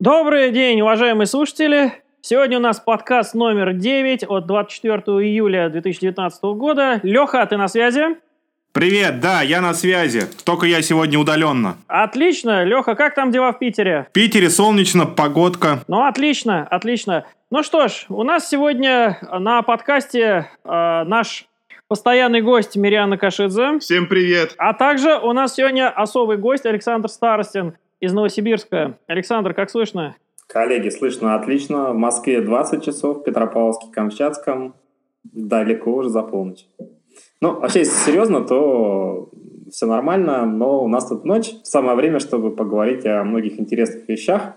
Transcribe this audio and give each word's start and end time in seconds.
Добрый 0.00 0.50
день, 0.50 0.80
уважаемые 0.80 1.26
слушатели! 1.26 1.92
Сегодня 2.22 2.56
у 2.56 2.60
нас 2.62 2.80
подкаст 2.80 3.34
номер 3.34 3.74
9 3.74 4.24
от 4.24 4.46
24 4.46 4.96
июля 5.28 5.68
2019 5.68 6.42
года. 6.56 7.00
Леха, 7.02 7.44
ты 7.44 7.58
на 7.58 7.68
связи? 7.68 8.16
Привет, 8.72 9.20
да, 9.20 9.42
я 9.42 9.60
на 9.60 9.74
связи. 9.74 10.22
Только 10.46 10.64
я 10.64 10.80
сегодня 10.80 11.18
удаленно. 11.18 11.76
Отлично. 11.86 12.64
Леха, 12.64 12.94
как 12.94 13.14
там 13.14 13.30
дела 13.30 13.52
в 13.52 13.58
Питере? 13.58 14.06
В 14.08 14.12
Питере 14.12 14.48
солнечно, 14.48 15.04
погодка. 15.04 15.84
Ну, 15.86 16.06
отлично, 16.06 16.66
отлично. 16.66 17.26
Ну 17.50 17.62
что 17.62 17.88
ж, 17.88 18.06
у 18.08 18.22
нас 18.22 18.48
сегодня 18.48 19.18
на 19.30 19.60
подкасте 19.60 20.48
э, 20.64 21.04
наш 21.04 21.44
постоянный 21.88 22.40
гость 22.40 22.74
Мириана 22.74 23.18
Кашидзе. 23.18 23.80
Всем 23.80 24.06
привет. 24.06 24.54
А 24.56 24.72
также 24.72 25.18
у 25.18 25.34
нас 25.34 25.56
сегодня 25.56 25.90
особый 25.90 26.38
гость 26.38 26.64
Александр 26.64 27.10
Старостин 27.10 27.74
из 28.00 28.12
Новосибирска. 28.12 28.98
Александр, 29.06 29.54
как 29.54 29.70
слышно? 29.70 30.16
Коллеги, 30.46 30.88
слышно 30.88 31.36
отлично. 31.36 31.92
В 31.92 31.96
Москве 31.96 32.40
20 32.40 32.84
часов, 32.84 33.18
в 33.18 33.22
Петропавловске, 33.22 33.86
Камчатском 33.92 34.74
далеко 35.22 35.92
уже 35.92 36.08
за 36.08 36.22
полночь. 36.22 36.66
Ну, 37.40 37.60
вообще, 37.60 37.80
если 37.80 38.10
серьезно, 38.10 38.40
то 38.42 39.30
все 39.70 39.86
нормально, 39.86 40.44
но 40.46 40.82
у 40.82 40.88
нас 40.88 41.08
тут 41.08 41.24
ночь. 41.24 41.52
Самое 41.62 41.96
время, 41.96 42.18
чтобы 42.18 42.50
поговорить 42.50 43.06
о 43.06 43.22
многих 43.22 43.60
интересных 43.60 44.08
вещах. 44.08 44.54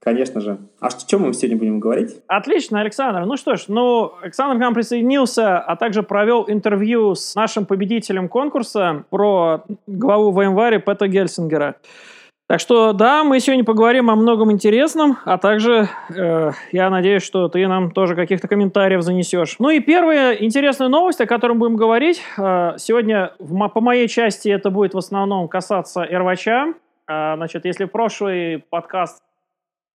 Конечно 0.00 0.40
же. 0.40 0.58
А 0.80 0.90
что, 0.90 1.06
чем 1.06 1.22
мы 1.22 1.34
сегодня 1.34 1.58
будем 1.58 1.80
говорить? 1.80 2.16
Отлично, 2.28 2.80
Александр. 2.80 3.24
Ну 3.26 3.36
что 3.36 3.56
ж, 3.56 3.64
ну, 3.68 4.12
Александр 4.22 4.56
к 4.56 4.60
нам 4.60 4.72
присоединился, 4.72 5.58
а 5.58 5.76
также 5.76 6.02
провел 6.02 6.44
интервью 6.48 7.14
с 7.14 7.34
нашим 7.34 7.66
победителем 7.66 8.28
конкурса 8.28 9.04
про 9.10 9.64
главу 9.86 10.30
в 10.30 10.40
январе 10.40 10.78
Пэта 10.78 11.08
Гельсингера. 11.08 11.76
Так 12.48 12.60
что 12.60 12.94
да, 12.94 13.24
мы 13.24 13.40
сегодня 13.40 13.62
поговорим 13.62 14.08
о 14.08 14.16
многом 14.16 14.50
интересном, 14.50 15.18
а 15.26 15.36
также 15.36 15.90
э, 16.08 16.52
я 16.72 16.88
надеюсь, 16.88 17.22
что 17.22 17.48
ты 17.48 17.68
нам 17.68 17.90
тоже 17.90 18.16
каких-то 18.16 18.48
комментариев 18.48 19.02
занесешь. 19.02 19.56
Ну 19.58 19.68
и 19.68 19.80
первая 19.80 20.32
интересная 20.32 20.88
новость, 20.88 21.20
о 21.20 21.26
которой 21.26 21.58
будем 21.58 21.76
говорить. 21.76 22.22
Э, 22.38 22.78
сегодня 22.78 23.34
в, 23.38 23.68
по 23.68 23.82
моей 23.82 24.08
части 24.08 24.48
это 24.48 24.70
будет 24.70 24.94
в 24.94 24.98
основном 24.98 25.46
касаться 25.46 26.06
Эрвача. 26.08 26.72
Э, 27.06 27.36
значит, 27.36 27.66
если 27.66 27.84
прошлый 27.84 28.64
подкаст 28.70 29.22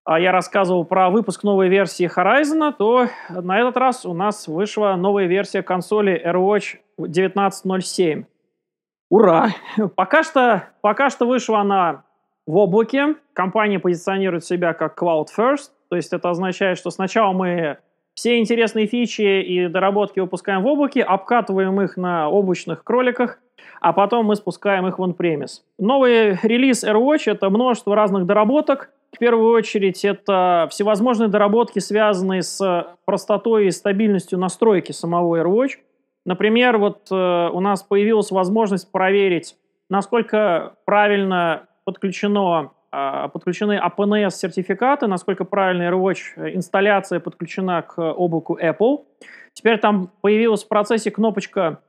э, 0.06 0.20
я 0.20 0.30
рассказывал 0.30 0.84
про 0.84 1.08
выпуск 1.08 1.44
новой 1.44 1.70
версии 1.70 2.06
Horizon, 2.06 2.74
то 2.76 3.06
на 3.30 3.60
этот 3.60 3.78
раз 3.78 4.04
у 4.04 4.12
нас 4.12 4.46
вышла 4.46 4.94
новая 4.96 5.24
версия 5.24 5.62
консоли 5.62 6.22
AirWatch 6.22 6.80
19.07. 7.00 8.26
Ура! 9.08 9.48
Пока 9.96 10.22
что, 10.22 10.64
пока 10.82 11.08
что 11.08 11.26
вышла 11.26 11.60
она 11.60 12.04
в 12.46 12.56
облаке. 12.56 13.16
Компания 13.32 13.78
позиционирует 13.78 14.44
себя 14.44 14.72
как 14.72 15.00
Cloud 15.00 15.26
First, 15.36 15.70
то 15.88 15.96
есть 15.96 16.12
это 16.12 16.30
означает, 16.30 16.78
что 16.78 16.90
сначала 16.90 17.32
мы 17.32 17.78
все 18.14 18.38
интересные 18.38 18.86
фичи 18.86 19.42
и 19.42 19.68
доработки 19.68 20.20
выпускаем 20.20 20.62
в 20.62 20.66
облаке, 20.66 21.02
обкатываем 21.02 21.80
их 21.80 21.96
на 21.96 22.28
облачных 22.28 22.84
кроликах, 22.84 23.38
а 23.80 23.92
потом 23.92 24.26
мы 24.26 24.36
спускаем 24.36 24.86
их 24.86 24.98
в 24.98 25.02
on-premise. 25.02 25.60
Новый 25.78 26.38
релиз 26.42 26.84
AirWatch— 26.84 27.22
это 27.26 27.48
множество 27.50 27.96
разных 27.96 28.26
доработок. 28.26 28.90
В 29.12 29.18
первую 29.18 29.52
очередь 29.52 30.04
это 30.04 30.68
всевозможные 30.70 31.28
доработки, 31.28 31.78
связанные 31.78 32.42
с 32.42 32.86
простотой 33.04 33.66
и 33.66 33.70
стабильностью 33.70 34.38
настройки 34.38 34.92
самого 34.92 35.36
AirWatch. 35.36 35.78
Например, 36.24 36.78
вот 36.78 37.08
э, 37.10 37.48
у 37.52 37.60
нас 37.60 37.82
появилась 37.82 38.30
возможность 38.30 38.90
проверить, 38.92 39.56
насколько 39.90 40.74
правильно 40.84 41.66
подключено, 41.84 42.72
а, 42.90 43.28
подключены 43.28 43.80
APNS-сертификаты, 43.82 45.06
насколько 45.06 45.44
правильно 45.44 45.82
AirWatch 45.84 46.16
э, 46.36 46.54
инсталляция 46.54 47.20
подключена 47.20 47.82
к 47.82 47.98
облаку 47.98 48.58
Apple. 48.60 49.04
Теперь 49.52 49.78
там 49.78 50.10
появилась 50.20 50.64
в 50.64 50.68
процессе 50.68 51.10
кнопочка 51.10 51.80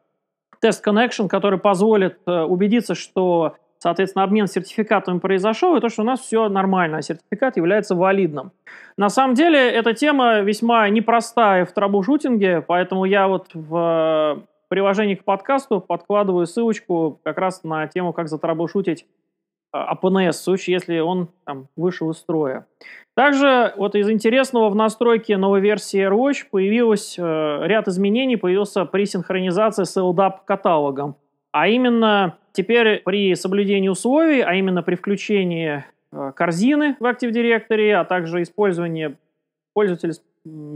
Test 0.63 0.83
Connection, 0.85 1.27
которая 1.27 1.59
позволит 1.59 2.19
э, 2.25 2.41
убедиться, 2.43 2.95
что, 2.95 3.55
соответственно, 3.79 4.23
обмен 4.23 4.47
сертификатами 4.47 5.19
произошел, 5.19 5.75
и 5.75 5.81
то, 5.81 5.89
что 5.89 6.03
у 6.03 6.05
нас 6.05 6.21
все 6.21 6.47
нормально, 6.47 6.97
а 6.97 7.01
сертификат 7.01 7.57
является 7.57 7.95
валидным. 7.95 8.51
На 8.97 9.09
самом 9.09 9.35
деле, 9.35 9.59
эта 9.59 9.93
тема 9.93 10.39
весьма 10.39 10.87
непростая 10.89 11.65
в 11.65 11.73
траблшутинге, 11.73 12.61
поэтому 12.61 13.05
я 13.05 13.27
вот 13.27 13.49
в 13.53 14.43
приложении 14.69 15.15
к 15.15 15.23
подкасту 15.23 15.81
подкладываю 15.81 16.47
ссылочку 16.47 17.19
как 17.23 17.37
раз 17.37 17.63
на 17.63 17.87
тему, 17.87 18.13
как 18.13 18.27
затраблшутить 18.27 19.05
APNS, 19.73 20.31
в 20.31 20.35
случае, 20.35 20.75
если 20.75 20.99
он 20.99 21.29
там, 21.45 21.67
вышел 21.75 22.11
из 22.11 22.17
строя. 22.17 22.65
Также 23.15 23.73
вот 23.77 23.95
из 23.95 24.09
интересного 24.09 24.69
в 24.69 24.75
настройке 24.75 25.37
новой 25.37 25.61
версии 25.61 26.07
AirWatch 26.07 26.47
появилось 26.49 27.15
э, 27.17 27.59
ряд 27.67 27.87
изменений, 27.87 28.37
появился 28.37 28.85
при 28.85 29.05
синхронизации 29.05 29.83
с 29.83 29.95
LDAP 29.97 30.39
каталогом. 30.45 31.15
А 31.51 31.67
именно 31.67 32.37
теперь 32.53 33.03
при 33.03 33.35
соблюдении 33.35 33.89
условий, 33.89 34.41
а 34.41 34.55
именно 34.55 34.81
при 34.81 34.95
включении 34.95 35.83
э, 36.11 36.31
корзины 36.35 36.95
в 36.99 37.05
Active 37.05 37.31
Directory, 37.31 37.91
а 37.91 38.03
также 38.03 38.41
использовании 38.41 39.15
пользователя 39.73 40.13
с 40.13 40.21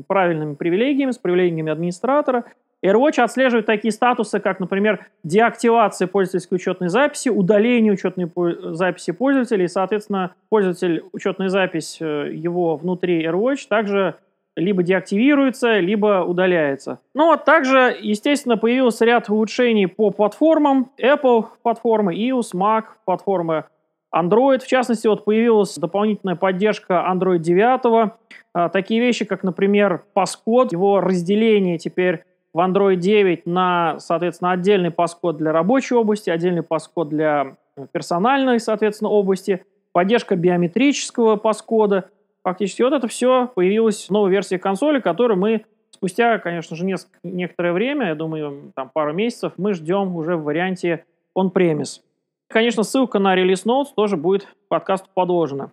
правильными 0.08 0.54
привилегиями, 0.54 1.12
с 1.12 1.18
привилегиями 1.18 1.72
администратора, 1.72 2.46
AirWatch 2.86 3.20
отслеживает 3.22 3.66
такие 3.66 3.92
статусы, 3.92 4.40
как, 4.40 4.60
например, 4.60 5.08
деактивация 5.24 6.08
пользовательской 6.08 6.58
учетной 6.58 6.90
записи, 6.90 7.30
удаление 7.30 7.94
учетной 7.94 8.32
записи 8.76 9.12
пользователя, 9.12 9.66
и, 9.66 9.68
соответственно, 9.68 10.36
пользователь 10.50 11.04
учетная 11.12 11.50
запись 11.50 11.98
э, 12.00 12.32
его 12.34 12.76
внутри 12.76 13.26
AirWatch 13.26 13.68
также 13.68 14.16
либо 14.56 14.82
деактивируется, 14.82 15.80
либо 15.80 16.24
удаляется. 16.28 17.00
Ну 17.14 17.28
вот 17.28 17.46
также, 17.46 17.96
естественно, 18.00 18.58
появился 18.58 19.06
ряд 19.06 19.30
улучшений 19.30 19.88
по 19.88 20.10
платформам, 20.10 20.92
Apple 21.00 21.46
платформы, 21.62 22.16
iOS, 22.16 22.54
Mac 22.56 22.86
платформы, 23.06 23.66
Android, 24.14 24.60
в 24.60 24.68
частности, 24.68 25.06
вот 25.08 25.26
появилась 25.26 25.76
дополнительная 25.76 26.36
поддержка 26.36 27.06
Android 27.12 27.40
9. 27.40 28.12
А, 28.54 28.70
такие 28.70 29.00
вещи, 29.00 29.26
как, 29.26 29.44
например, 29.44 30.04
паскод, 30.14 30.72
его 30.72 31.02
разделение 31.02 31.78
теперь 31.78 32.24
в 32.58 32.60
Android 32.60 32.96
9 32.96 33.46
на, 33.46 34.00
соответственно, 34.00 34.52
отдельный 34.52 34.90
паскод 34.90 35.38
для 35.38 35.52
рабочей 35.52 35.94
области, 35.94 36.32
отдельный 36.32 36.64
паскод 36.64 37.08
для 37.08 37.56
персональной, 37.92 38.60
соответственно, 38.60 39.12
области, 39.12 39.64
поддержка 39.92 40.36
биометрического 40.36 41.36
паскода. 41.36 42.10
Фактически 42.44 42.82
вот 42.82 42.94
это 42.94 43.08
все 43.08 43.52
появилось 43.54 44.08
в 44.08 44.10
новой 44.10 44.32
версии 44.32 44.56
консоли, 44.58 45.00
которую 45.00 45.38
мы 45.38 45.66
спустя, 45.92 46.40
конечно 46.40 46.76
же, 46.76 46.84
несколько, 46.84 47.20
некоторое 47.22 47.74
время, 47.74 48.08
я 48.08 48.16
думаю, 48.16 48.72
там 48.76 48.90
пару 48.92 49.14
месяцев, 49.14 49.54
мы 49.58 49.76
ждем 49.76 50.16
уже 50.16 50.36
в 50.36 50.44
варианте 50.46 51.06
on-premise. 51.38 52.02
Конечно, 52.48 52.82
ссылка 52.82 53.20
на 53.20 53.36
релиз 53.36 53.68
notes 53.68 53.90
тоже 53.96 54.18
будет 54.18 54.48
подкасту 54.68 55.10
подложена. 55.14 55.72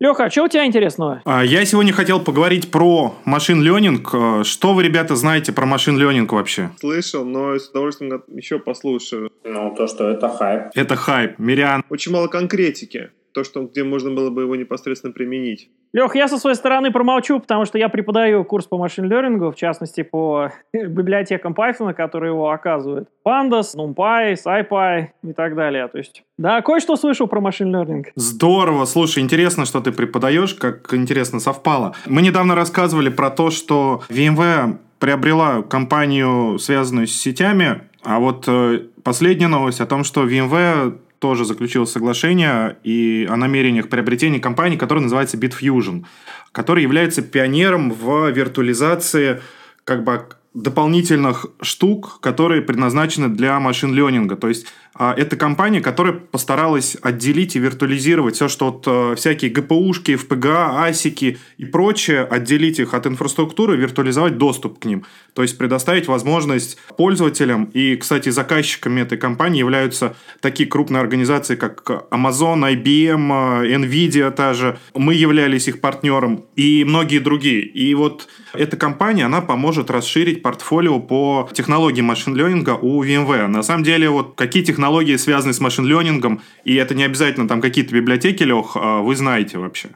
Леха, 0.00 0.24
а 0.24 0.30
что 0.30 0.44
у 0.44 0.48
тебя 0.48 0.64
интересного? 0.64 1.20
А, 1.26 1.44
я 1.44 1.62
сегодня 1.66 1.92
хотел 1.92 2.20
поговорить 2.20 2.70
про 2.70 3.14
машин 3.26 3.60
ленинг. 3.62 4.14
А, 4.14 4.44
что 4.44 4.72
вы, 4.72 4.82
ребята, 4.82 5.14
знаете 5.14 5.52
про 5.52 5.66
машин 5.66 5.98
ленинг 5.98 6.32
вообще? 6.32 6.70
Слышал, 6.80 7.22
но 7.26 7.58
с 7.58 7.68
удовольствием 7.68 8.22
еще 8.28 8.58
послушаю. 8.58 9.30
Ну, 9.44 9.74
то, 9.76 9.86
что 9.86 10.08
это 10.08 10.30
хайп. 10.30 10.70
Это 10.74 10.96
хайп. 10.96 11.38
Мириан. 11.38 11.84
Очень 11.90 12.12
мало 12.12 12.28
конкретики. 12.28 13.10
То, 13.32 13.44
что 13.44 13.62
где 13.62 13.84
можно 13.84 14.10
было 14.10 14.30
бы 14.30 14.42
его 14.42 14.56
непосредственно 14.56 15.12
применить. 15.12 15.70
Лех, 15.92 16.14
я 16.14 16.28
со 16.28 16.38
своей 16.38 16.56
стороны 16.56 16.92
промолчу, 16.92 17.40
потому 17.40 17.64
что 17.64 17.76
я 17.76 17.88
преподаю 17.88 18.44
курс 18.44 18.66
по 18.66 18.78
машин-лернингу, 18.78 19.50
в 19.50 19.56
частности, 19.56 20.02
по 20.02 20.52
библиотекам 20.72 21.52
Python, 21.52 21.92
которые 21.94 22.30
его 22.30 22.50
оказывают. 22.50 23.08
Pandas, 23.26 23.74
NumPy, 23.76 24.34
SciPy 24.34 25.08
и 25.24 25.32
так 25.32 25.56
далее. 25.56 25.88
То 25.88 25.98
есть, 25.98 26.22
да, 26.38 26.60
кое-что 26.62 26.96
слышал 26.96 27.26
про 27.26 27.40
машин-лернинг. 27.40 28.08
Здорово. 28.14 28.84
Слушай, 28.84 29.22
интересно, 29.22 29.64
что 29.64 29.80
ты 29.80 29.90
преподаешь, 29.90 30.54
как 30.54 30.94
интересно 30.94 31.40
совпало. 31.40 31.94
Мы 32.06 32.22
недавно 32.22 32.54
рассказывали 32.54 33.08
про 33.08 33.30
то, 33.30 33.50
что 33.50 34.02
VMware 34.08 34.76
приобрела 35.00 35.62
компанию, 35.62 36.58
связанную 36.58 37.06
с 37.08 37.12
сетями, 37.12 37.82
а 38.02 38.18
вот 38.18 38.44
э, 38.46 38.86
последняя 39.02 39.48
новость 39.48 39.80
о 39.80 39.86
том, 39.86 40.04
что 40.04 40.26
VMware 40.26 40.98
тоже 41.20 41.44
заключил 41.44 41.86
соглашение 41.86 42.78
и 42.82 43.28
о 43.30 43.36
намерениях 43.36 43.88
приобретения 43.88 44.40
компании, 44.40 44.76
которая 44.76 45.04
называется 45.04 45.36
Bitfusion, 45.36 46.04
который 46.50 46.82
является 46.82 47.22
пионером 47.22 47.92
в 47.92 48.30
виртуализации 48.30 49.40
как 49.84 50.02
бы 50.02 50.26
дополнительных 50.54 51.46
штук, 51.60 52.18
которые 52.20 52.62
предназначены 52.62 53.28
для 53.28 53.60
машин-ленинга. 53.60 54.36
То 54.36 54.48
есть 54.48 54.66
это 54.98 55.36
компания, 55.36 55.80
которая 55.80 56.14
постаралась 56.14 56.96
отделить 57.00 57.54
и 57.54 57.60
виртуализировать 57.60 58.34
все, 58.34 58.48
что 58.48 58.70
вот, 58.70 58.84
а, 58.86 59.14
всякие 59.14 59.50
ГПУшки, 59.50 60.12
FPGA, 60.12 60.90
ASIC 60.90 61.38
и 61.58 61.64
прочее, 61.64 62.24
отделить 62.24 62.80
их 62.80 62.92
от 62.92 63.06
инфраструктуры, 63.06 63.76
виртуализовать 63.76 64.36
доступ 64.36 64.80
к 64.80 64.84
ним. 64.84 65.04
То 65.32 65.42
есть 65.42 65.56
предоставить 65.56 66.08
возможность 66.08 66.76
пользователям, 66.96 67.64
и, 67.66 67.96
кстати, 67.96 68.30
заказчиками 68.30 69.00
этой 69.00 69.16
компании 69.16 69.60
являются 69.60 70.16
такие 70.40 70.68
крупные 70.68 71.00
организации, 71.00 71.54
как 71.54 71.88
Amazon, 72.10 72.68
IBM, 72.74 73.64
Nvidia 73.80 74.32
та 74.32 74.54
же. 74.54 74.78
Мы 74.94 75.14
являлись 75.14 75.68
их 75.68 75.80
партнером 75.80 76.46
и 76.56 76.84
многие 76.84 77.20
другие. 77.20 77.62
И 77.62 77.94
вот 77.94 78.28
эта 78.54 78.76
компания, 78.76 79.24
она 79.24 79.40
поможет 79.40 79.90
расширить 79.90 80.42
портфолио 80.42 80.98
по 80.98 81.48
технологии 81.52 82.02
машин-ленинга 82.02 82.70
у 82.70 83.04
VMware. 83.04 83.46
На 83.46 83.62
самом 83.62 83.84
деле, 83.84 84.10
вот 84.10 84.34
какие 84.36 84.64
технологии 84.64 84.79
связаны 85.18 85.52
с 85.52 85.60
машин-ленингом, 85.60 86.40
и 86.64 86.74
это 86.74 86.94
не 86.94 87.04
обязательно 87.04 87.46
там 87.48 87.60
какие-то 87.60 87.94
библиотеки, 87.94 88.42
Лех, 88.42 88.72
а 88.74 89.00
вы 89.00 89.14
знаете 89.16 89.58
вообще. 89.58 89.90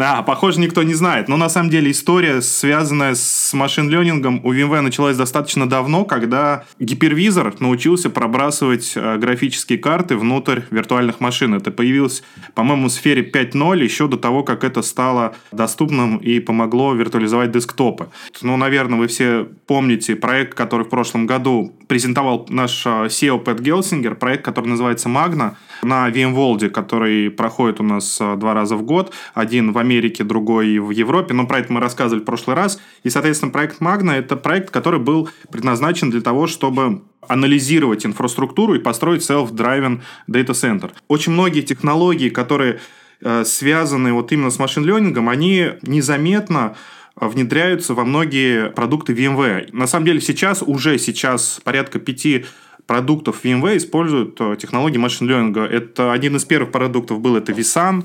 Да, 0.00 0.22
похоже, 0.22 0.60
никто 0.60 0.82
не 0.82 0.94
знает. 0.94 1.28
Но 1.28 1.36
на 1.36 1.50
самом 1.50 1.68
деле 1.68 1.90
история, 1.90 2.40
связанная 2.40 3.14
с 3.14 3.52
машин-ленингом, 3.52 4.40
у 4.42 4.54
VMware 4.54 4.80
началась 4.80 5.14
достаточно 5.14 5.68
давно, 5.68 6.06
когда 6.06 6.64
гипервизор 6.78 7.54
научился 7.60 8.08
пробрасывать 8.08 8.94
э, 8.96 9.18
графические 9.18 9.78
карты 9.78 10.16
внутрь 10.16 10.60
виртуальных 10.70 11.20
машин. 11.20 11.52
Это 11.52 11.70
появилось, 11.70 12.22
по-моему, 12.54 12.88
в 12.88 12.92
сфере 12.92 13.30
5.0 13.30 13.84
еще 13.84 14.08
до 14.08 14.16
того, 14.16 14.42
как 14.42 14.64
это 14.64 14.80
стало 14.80 15.34
доступным 15.52 16.16
и 16.16 16.40
помогло 16.40 16.94
виртуализовать 16.94 17.52
десктопы. 17.52 18.08
Ну, 18.40 18.56
наверное, 18.56 18.98
вы 18.98 19.06
все 19.06 19.48
помните 19.66 20.16
проект, 20.16 20.54
который 20.54 20.86
в 20.86 20.88
прошлом 20.88 21.26
году 21.26 21.74
презентовал 21.88 22.46
наш 22.48 22.86
э, 22.86 22.88
SEO 22.88 23.38
Пэт 23.38 23.60
Гелсингер, 23.60 24.14
проект, 24.14 24.46
который 24.46 24.68
называется 24.68 25.10
Magna 25.10 25.56
на 25.82 26.08
VMworld, 26.08 26.70
который 26.70 27.30
проходит 27.30 27.80
у 27.80 27.84
нас 27.84 28.18
э, 28.18 28.36
два 28.36 28.54
раза 28.54 28.76
в 28.76 28.82
год. 28.82 29.12
Один 29.34 29.72
в 29.72 29.78
Америке, 29.78 29.89
другой 29.98 30.78
в 30.78 30.90
Европе. 30.90 31.34
Но 31.34 31.46
про 31.46 31.58
это 31.58 31.72
мы 31.72 31.80
рассказывали 31.80 32.22
в 32.22 32.24
прошлый 32.24 32.56
раз. 32.56 32.80
И, 33.02 33.10
соответственно, 33.10 33.52
проект 33.52 33.80
Magna– 33.80 34.12
это 34.18 34.36
проект, 34.36 34.70
который 34.70 35.00
был 35.00 35.28
предназначен 35.50 36.10
для 36.10 36.20
того, 36.20 36.46
чтобы 36.46 37.02
анализировать 37.28 38.06
инфраструктуру 38.06 38.74
и 38.74 38.78
построить 38.78 39.28
self-driving 39.28 40.00
data 40.28 40.52
center. 40.52 40.90
Очень 41.08 41.32
многие 41.32 41.62
технологии, 41.62 42.28
которые 42.28 42.80
э, 43.20 43.44
связаны 43.44 44.12
вот 44.12 44.32
именно 44.32 44.50
с 44.50 44.58
машин-ленингом, 44.58 45.28
они 45.28 45.72
незаметно 45.82 46.76
внедряются 47.16 47.94
во 47.94 48.04
многие 48.04 48.70
продукты 48.70 49.12
VMware. 49.12 49.68
На 49.72 49.86
самом 49.86 50.06
деле 50.06 50.20
сейчас, 50.20 50.62
уже 50.62 50.98
сейчас 50.98 51.60
порядка 51.62 51.98
пяти 51.98 52.46
продуктов 52.86 53.44
VMware 53.44 53.76
используют 53.76 54.40
э, 54.40 54.56
технологии 54.58 54.98
машин-лернинга. 54.98 55.64
Это 55.64 56.12
один 56.12 56.36
из 56.36 56.44
первых 56.44 56.72
продуктов 56.72 57.20
был, 57.20 57.36
это 57.36 57.52
Visan, 57.52 58.04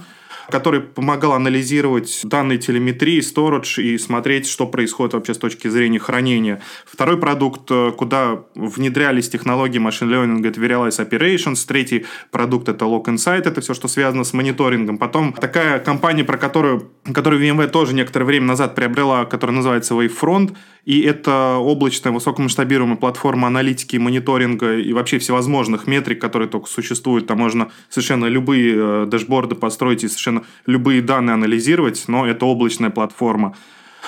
который 0.50 0.82
помогал 0.82 1.34
анализировать 1.34 2.22
данные 2.24 2.58
телеметрии, 2.58 3.20
storage 3.20 3.82
и 3.82 3.98
смотреть, 3.98 4.48
что 4.48 4.68
происходит 4.68 5.14
вообще 5.14 5.34
с 5.34 5.38
точки 5.38 5.68
зрения 5.68 6.00
хранения. 6.00 6.62
Второй 6.86 7.18
продукт, 7.18 7.70
э, 7.70 7.92
куда 7.98 8.44
внедрялись 8.56 9.30
технологии 9.30 9.80
машин 9.80 10.12
learning, 10.12 10.48
это 10.48 10.60
Verialize 10.60 11.10
Operations. 11.10 11.66
Третий 11.68 12.06
продукт, 12.32 12.70
это 12.70 12.86
Lock 12.86 13.06
Insight, 13.06 13.48
это 13.48 13.62
все, 13.62 13.74
что 13.74 13.88
связано 13.88 14.24
с 14.24 14.34
мониторингом. 14.34 14.98
Потом 14.98 15.34
такая 15.34 15.80
компания, 15.80 16.24
про 16.24 16.38
которую, 16.38 16.92
которую 17.14 17.42
VMware 17.42 17.68
тоже 17.68 17.94
некоторое 17.94 18.26
время 18.26 18.48
назад 18.48 18.76
приобрела, 18.76 19.26
которая 19.26 19.56
называется 19.56 19.94
Wavefront, 19.94 20.56
и 20.86 21.02
это 21.02 21.56
облачная 21.56 22.14
высокомасштабируемая 22.14 22.96
платформа 22.96 23.48
аналитики, 23.48 23.98
мониторинга 23.98 24.78
и 24.78 24.94
вообще 24.94 25.18
всевозможных 25.18 25.88
метрик, 25.88 26.22
которые 26.22 26.48
только 26.48 26.70
существуют. 26.70 27.28
Там 27.28 27.40
можно 27.40 27.72
совершенно 27.90 28.26
любые 28.26 28.76
э, 28.76 29.06
дэшборды 29.08 29.56
построить 29.56 30.04
и 30.04 30.08
совершенно 30.08 30.44
любые 30.68 31.02
данные 31.02 31.34
анализировать, 31.34 32.04
но 32.08 32.28
это 32.28 32.46
облачная 32.46 32.92
платформа. 32.92 33.56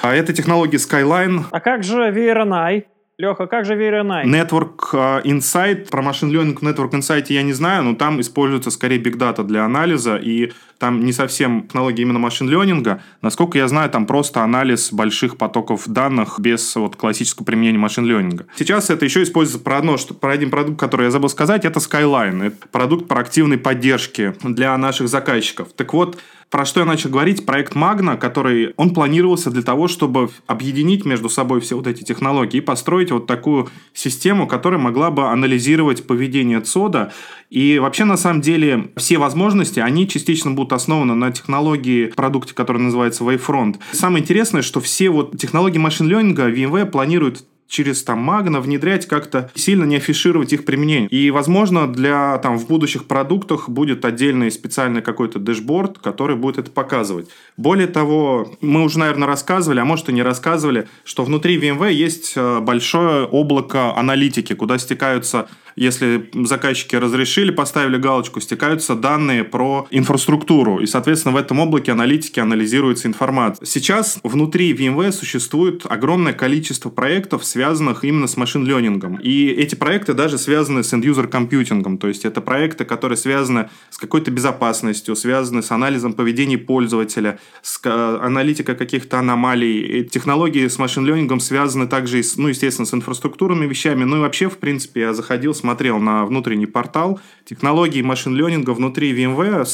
А 0.03 0.13
это 0.13 0.33
технология 0.33 0.77
Skyline. 0.77 1.45
А 1.51 1.59
как 1.59 1.83
же 1.83 2.11
VRNI? 2.11 2.83
Леха, 3.19 3.47
как 3.47 3.65
же 3.65 3.73
VRNI? 3.73 4.25
Network 4.25 4.89
э, 4.93 5.21
Insight, 5.23 5.89
про 5.89 6.03
машин 6.03 6.31
learning 6.31 6.59
в 6.59 6.61
Network 6.61 6.91
Insight 6.91 7.25
я 7.29 7.41
не 7.41 7.51
знаю, 7.51 7.83
но 7.83 7.95
там 7.95 8.21
используется 8.21 8.69
скорее 8.69 8.99
Big 8.99 9.17
Data 9.17 9.43
для 9.43 9.65
анализа, 9.65 10.17
и 10.17 10.51
там 10.77 11.03
не 11.03 11.11
совсем 11.11 11.63
технология 11.63 12.03
именно 12.03 12.19
машин 12.19 12.47
ленинга. 12.47 13.01
Насколько 13.23 13.57
я 13.57 13.67
знаю, 13.67 13.89
там 13.89 14.05
просто 14.05 14.43
анализ 14.43 14.93
больших 14.93 15.37
потоков 15.37 15.87
данных 15.87 16.39
без 16.39 16.75
вот, 16.75 16.95
классического 16.95 17.43
применения 17.43 17.79
машин 17.79 18.05
ленинга. 18.05 18.45
Сейчас 18.55 18.91
это 18.91 19.03
еще 19.03 19.23
используется 19.23 19.63
про, 19.63 19.77
одно, 19.79 19.97
что, 19.97 20.13
про 20.13 20.33
один 20.33 20.51
продукт, 20.51 20.79
который 20.79 21.05
я 21.05 21.11
забыл 21.11 21.29
сказать, 21.29 21.65
это 21.65 21.79
Skyline. 21.79 22.45
Это 22.45 22.67
продукт 22.71 23.07
проактивной 23.07 23.57
поддержки 23.57 24.35
для 24.43 24.77
наших 24.77 25.07
заказчиков. 25.07 25.69
Так 25.75 25.91
вот, 25.93 26.19
про 26.49 26.65
что 26.65 26.79
я 26.79 26.85
начал 26.85 27.09
говорить, 27.09 27.45
проект 27.45 27.75
Magna, 27.75 28.17
который, 28.17 28.73
он 28.77 28.93
планировался 28.93 29.51
для 29.51 29.61
того, 29.61 29.87
чтобы 29.87 30.29
объединить 30.45 31.05
между 31.05 31.29
собой 31.29 31.59
все 31.59 31.75
вот 31.75 31.87
эти 31.87 32.03
технологии 32.03 32.57
и 32.57 32.61
построить 32.61 33.11
вот 33.11 33.27
такую 33.27 33.69
систему, 33.93 34.47
которая 34.47 34.79
могла 34.79 35.11
бы 35.11 35.27
анализировать 35.27 36.07
поведение 36.07 36.61
ЦОДа. 36.61 37.11
И 37.49 37.79
вообще, 37.79 38.05
на 38.05 38.17
самом 38.17 38.41
деле, 38.41 38.91
все 38.95 39.17
возможности, 39.17 39.79
они 39.79 40.07
частично 40.07 40.51
будут 40.51 40.73
основаны 40.73 41.15
на 41.15 41.31
технологии 41.31 42.07
продукте, 42.07 42.53
который 42.53 42.81
называется 42.81 43.23
Wavefront. 43.23 43.75
Самое 43.91 44.23
интересное, 44.23 44.61
что 44.61 44.79
все 44.79 45.09
вот 45.09 45.37
технологии 45.37 45.79
машин-ленинга 45.79 46.49
VMware 46.49 46.85
планирует 46.85 47.43
через 47.67 48.03
там 48.03 48.19
Магна 48.19 48.61
внедрять 48.61 49.07
как-то 49.07 49.51
сильно 49.55 49.83
не 49.83 49.97
афишировать 49.97 50.53
их 50.53 50.65
применение. 50.65 51.09
И, 51.09 51.29
возможно, 51.31 51.87
для 51.87 52.37
там 52.39 52.57
в 52.57 52.67
будущих 52.67 53.05
продуктах 53.05 53.69
будет 53.69 54.05
отдельный 54.05 54.51
специальный 54.51 55.01
какой-то 55.01 55.39
дэшборд, 55.39 55.99
который 55.99 56.35
будет 56.35 56.57
это 56.57 56.71
показывать. 56.71 57.29
Более 57.57 57.87
того, 57.87 58.53
мы 58.61 58.83
уже, 58.83 58.99
наверное, 58.99 59.27
рассказывали, 59.27 59.79
а 59.79 59.85
может 59.85 60.09
и 60.09 60.13
не 60.13 60.23
рассказывали, 60.23 60.87
что 61.03 61.23
внутри 61.23 61.59
VMware 61.59 61.93
есть 61.93 62.33
э, 62.35 62.59
большое 62.59 63.25
облако 63.25 63.95
аналитики, 63.95 64.53
куда 64.53 64.77
стекаются 64.77 65.47
если 65.77 66.29
заказчики 66.33 66.95
разрешили, 66.95 67.51
поставили 67.51 67.97
галочку, 67.97 68.41
стекаются 68.41 68.95
данные 68.95 69.43
про 69.43 69.87
инфраструктуру. 69.91 70.79
И, 70.79 70.87
соответственно, 70.87 71.35
в 71.35 71.37
этом 71.37 71.59
облаке 71.59 71.91
аналитики 71.91 72.39
анализируется 72.39 73.07
информация. 73.07 73.63
Сейчас 73.65 74.19
внутри 74.23 74.73
VMware 74.73 75.11
существует 75.11 75.83
огромное 75.87 76.33
количество 76.33 76.89
проектов, 76.89 77.45
связанных 77.45 77.56
именно 78.03 78.27
с 78.27 78.37
машин-ленингом. 78.37 79.15
И 79.15 79.47
эти 79.47 79.75
проекты 79.75 80.13
даже 80.13 80.37
связаны 80.37 80.83
с 80.83 80.93
end-user 80.93 81.27
компьютингом. 81.27 81.97
То 81.97 82.07
есть 82.07 82.25
это 82.25 82.41
проекты, 82.41 82.85
которые 82.85 83.17
связаны 83.17 83.69
с 83.89 83.97
какой-то 83.97 84.31
безопасностью, 84.31 85.15
связаны 85.15 85.61
с 85.61 85.71
анализом 85.71 86.13
поведения 86.13 86.57
пользователя, 86.57 87.39
с 87.61 87.79
аналитикой 87.85 88.75
каких-то 88.75 89.19
аномалий. 89.19 89.99
И 89.99 90.03
технологии 90.05 90.67
с 90.67 90.77
машин-ленингом 90.79 91.39
связаны 91.39 91.87
также, 91.87 92.21
ну, 92.37 92.47
естественно, 92.47 92.85
с 92.85 92.93
инфраструктурными 92.93 93.67
вещами. 93.67 94.03
Ну 94.03 94.17
и 94.17 94.19
вообще, 94.19 94.49
в 94.49 94.57
принципе, 94.57 95.01
я 95.01 95.13
заходил, 95.13 95.53
смотрел 95.53 95.99
на 95.99 96.25
внутренний 96.25 96.67
портал, 96.67 97.19
технологии 97.45 98.01
машин-ленинга 98.01 98.71
внутри 98.71 99.13
VMware 99.13 99.65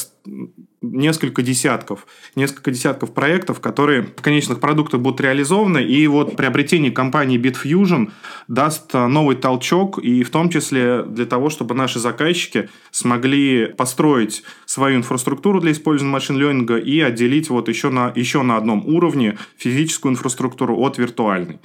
несколько 0.92 1.42
десятков, 1.42 2.06
несколько 2.34 2.70
десятков 2.70 3.12
проектов, 3.12 3.60
которые 3.60 4.02
в 4.02 4.22
конечных 4.22 4.60
продуктах 4.60 5.00
будут 5.00 5.20
реализованы, 5.20 5.82
и 5.82 6.06
вот 6.06 6.36
приобретение 6.36 6.90
компании 6.90 7.38
Bitfusion 7.38 8.10
даст 8.48 8.92
новый 8.94 9.36
толчок, 9.36 9.98
и 9.98 10.22
в 10.22 10.30
том 10.30 10.50
числе 10.50 11.02
для 11.02 11.26
того, 11.26 11.50
чтобы 11.50 11.74
наши 11.74 11.98
заказчики 11.98 12.68
смогли 12.90 13.66
построить 13.66 14.42
свою 14.66 14.96
инфраструктуру 14.98 15.60
для 15.60 15.72
использования 15.72 16.12
машин-ленинга 16.12 16.76
и 16.76 17.00
отделить 17.00 17.50
вот 17.50 17.68
еще 17.68 17.90
на, 17.90 18.12
еще 18.14 18.42
на 18.42 18.56
одном 18.56 18.86
уровне 18.86 19.38
физическую 19.56 20.12
инфраструктуру 20.12 20.78
от 20.78 20.98
виртуальной. 20.98 21.60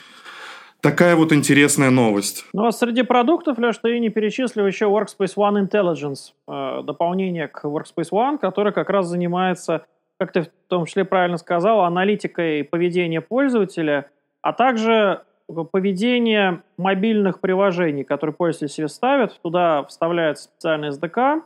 Такая 0.81 1.17
вот 1.17 1.33
интересная 1.33 1.89
новость. 1.89 2.45
Ну 2.53 2.65
а 2.65 2.71
среди 2.71 3.03
продуктов, 3.03 3.57
Леш, 3.57 3.77
ты 3.79 3.99
не 3.99 4.09
перечислил 4.09 4.65
еще 4.65 4.85
Workspace 4.85 5.35
ONE 5.35 5.67
Intelligence, 5.67 6.31
э, 6.47 6.83
дополнение 6.83 7.49
к 7.49 7.65
Workspace 7.65 8.11
ONE, 8.11 8.37
который 8.37 8.71
как 8.71 8.89
раз 8.89 9.07
занимается, 9.07 9.85
как 10.17 10.31
ты 10.31 10.43
в 10.43 10.47
том 10.69 10.85
числе 10.85 11.03
правильно 11.03 11.37
сказал, 11.37 11.81
аналитикой 11.81 12.63
поведения 12.63 13.19
пользователя, 13.19 14.09
а 14.41 14.53
также 14.53 15.23
поведение 15.71 16.61
мобильных 16.77 17.41
приложений, 17.41 18.05
которые 18.05 18.33
пользователи 18.33 18.69
себе 18.69 18.87
ставят. 18.87 19.37
Туда 19.41 19.83
вставляется 19.83 20.45
специальный 20.45 20.89
SDK, 20.89 21.41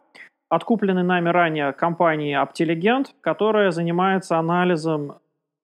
откупленный 0.50 1.04
нами 1.04 1.30
ранее 1.30 1.74
компанией 1.74 2.36
Opteligent, 2.36 3.08
которая 3.22 3.72
занимается 3.72 4.38
анализом 4.38 5.16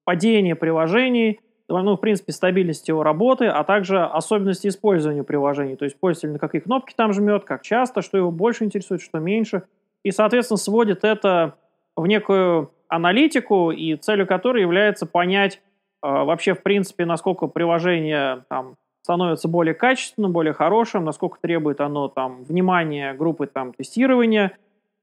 падения 0.05 0.55
приложений– 0.55 1.39
ну, 1.69 1.95
в 1.95 2.01
принципе, 2.01 2.31
стабильность 2.31 2.87
его 2.87 3.03
работы, 3.03 3.45
а 3.45 3.63
также 3.63 4.03
особенности 4.03 4.67
использования 4.67 5.23
приложений. 5.23 5.75
То 5.77 5.85
есть 5.85 5.99
пользователь 5.99 6.31
на 6.33 6.39
какие 6.39 6.61
кнопки 6.61 6.93
там 6.95 7.13
жмет, 7.13 7.45
как 7.45 7.61
часто, 7.61 8.01
что 8.01 8.17
его 8.17 8.31
больше 8.31 8.65
интересует, 8.65 9.01
что 9.01 9.19
меньше. 9.19 9.63
И, 10.03 10.11
соответственно, 10.11 10.57
сводит 10.57 11.03
это 11.03 11.55
в 11.95 12.07
некую 12.07 12.71
аналитику, 12.87 13.71
и 13.71 13.95
целью 13.95 14.25
которой 14.25 14.61
является 14.61 15.05
понять, 15.05 15.61
вообще, 16.01 16.55
в 16.55 16.63
принципе, 16.63 17.05
насколько 17.05 17.47
приложение 17.47 18.45
там, 18.49 18.75
становится 19.01 19.47
более 19.47 19.73
качественным, 19.73 20.31
более 20.31 20.53
хорошим, 20.53 21.03
насколько 21.03 21.37
требует 21.41 21.81
оно 21.81 22.07
там 22.07 22.43
внимания 22.43 23.13
группы 23.13 23.47
там 23.47 23.73
тестирования, 23.73 24.57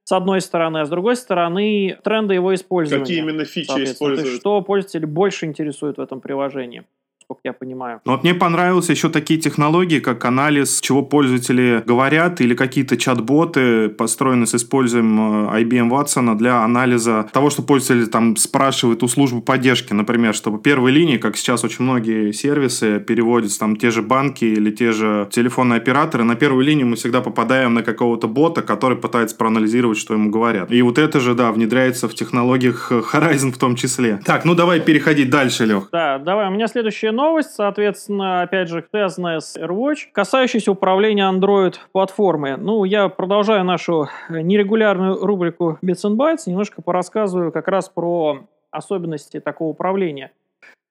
с 0.06 0.12
одной 0.12 0.40
стороны, 0.40 0.78
а 0.78 0.84
с 0.84 0.88
другой 0.88 1.16
стороны 1.16 1.98
тренды 2.04 2.34
его 2.34 2.54
использования. 2.54 3.04
Какие 3.04 3.18
именно 3.18 3.44
фичи 3.44 3.82
используют? 3.82 4.38
что 4.38 4.62
пользователи 4.62 5.04
больше 5.04 5.46
интересует 5.46 5.96
в 5.96 6.00
этом 6.00 6.20
приложении 6.20 6.84
насколько 7.28 7.40
я 7.44 7.52
понимаю. 7.52 8.00
Ну, 8.04 8.12
вот 8.12 8.22
мне 8.22 8.34
понравились 8.34 8.88
еще 8.88 9.08
такие 9.08 9.40
технологии, 9.40 9.98
как 9.98 10.24
анализ, 10.24 10.80
чего 10.80 11.02
пользователи 11.02 11.82
говорят, 11.84 12.40
или 12.40 12.54
какие-то 12.54 12.96
чат-боты, 12.96 13.88
построенные 13.88 14.46
с 14.46 14.54
использованием 14.54 15.48
э, 15.48 15.62
IBM 15.62 15.90
Watson 15.90 16.36
для 16.36 16.62
анализа 16.62 17.28
того, 17.32 17.50
что 17.50 17.62
пользователи 17.62 18.06
там 18.06 18.36
спрашивают 18.36 19.02
у 19.02 19.08
службы 19.08 19.40
поддержки, 19.40 19.92
например, 19.92 20.34
чтобы 20.34 20.58
первой 20.58 20.92
линии, 20.92 21.16
как 21.16 21.36
сейчас 21.36 21.64
очень 21.64 21.84
многие 21.84 22.32
сервисы 22.32 23.00
переводятся, 23.00 23.58
там 23.58 23.76
те 23.76 23.90
же 23.90 24.02
банки 24.02 24.44
или 24.44 24.70
те 24.70 24.92
же 24.92 25.28
телефонные 25.32 25.78
операторы, 25.78 26.24
на 26.24 26.36
первую 26.36 26.64
линию 26.64 26.86
мы 26.86 26.96
всегда 26.96 27.20
попадаем 27.22 27.74
на 27.74 27.82
какого-то 27.82 28.28
бота, 28.28 28.62
который 28.62 28.96
пытается 28.96 29.36
проанализировать, 29.36 29.98
что 29.98 30.14
ему 30.14 30.30
говорят. 30.30 30.70
И 30.70 30.80
вот 30.82 30.98
это 30.98 31.18
же, 31.18 31.34
да, 31.34 31.50
внедряется 31.50 32.08
в 32.08 32.14
технологиях 32.14 32.92
Horizon 32.92 33.50
в 33.50 33.58
том 33.58 33.74
числе. 33.74 34.20
Так, 34.24 34.44
ну 34.44 34.54
давай 34.54 34.80
переходить 34.80 35.30
дальше, 35.30 35.66
Лех. 35.66 35.88
Да, 35.90 36.18
давай, 36.18 36.48
у 36.48 36.50
меня 36.50 36.68
следующая 36.68 37.15
новость, 37.16 37.50
соответственно, 37.50 38.42
опять 38.42 38.68
же, 38.68 38.84
связанная 38.90 39.40
с 39.40 39.56
AirWatch, 39.56 40.10
касающаяся 40.12 40.70
управления 40.70 41.28
Android-платформой. 41.28 42.56
Ну, 42.56 42.84
я 42.84 43.08
продолжаю 43.08 43.64
нашу 43.64 44.08
нерегулярную 44.28 45.24
рубрику 45.24 45.78
Bits 45.82 46.04
and 46.04 46.16
Bytes, 46.16 46.42
немножко 46.46 46.82
порассказываю 46.82 47.50
как 47.50 47.66
раз 47.68 47.88
про 47.88 48.40
особенности 48.70 49.40
такого 49.40 49.70
управления. 49.70 50.30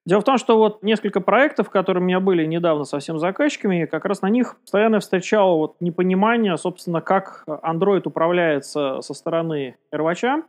Дело 0.06 0.22
в 0.22 0.24
том, 0.24 0.38
что 0.38 0.58
вот 0.58 0.84
несколько 0.84 1.20
проектов, 1.20 1.70
которые 1.70 2.04
у 2.04 2.06
меня 2.06 2.20
были 2.20 2.46
недавно 2.46 2.84
совсем 2.84 3.18
заказчиками, 3.18 3.86
как 3.86 4.06
раз 4.06 4.22
на 4.22 4.30
них 4.30 4.56
постоянно 4.62 5.00
встречал 5.00 5.58
вот 5.58 5.78
непонимание, 5.80 6.58
собственно, 6.58 7.02
как 7.02 7.44
Android 7.48 8.04
управляется 8.06 9.02
со 9.02 9.14
стороны 9.16 9.78
AirWatch. 9.92 10.44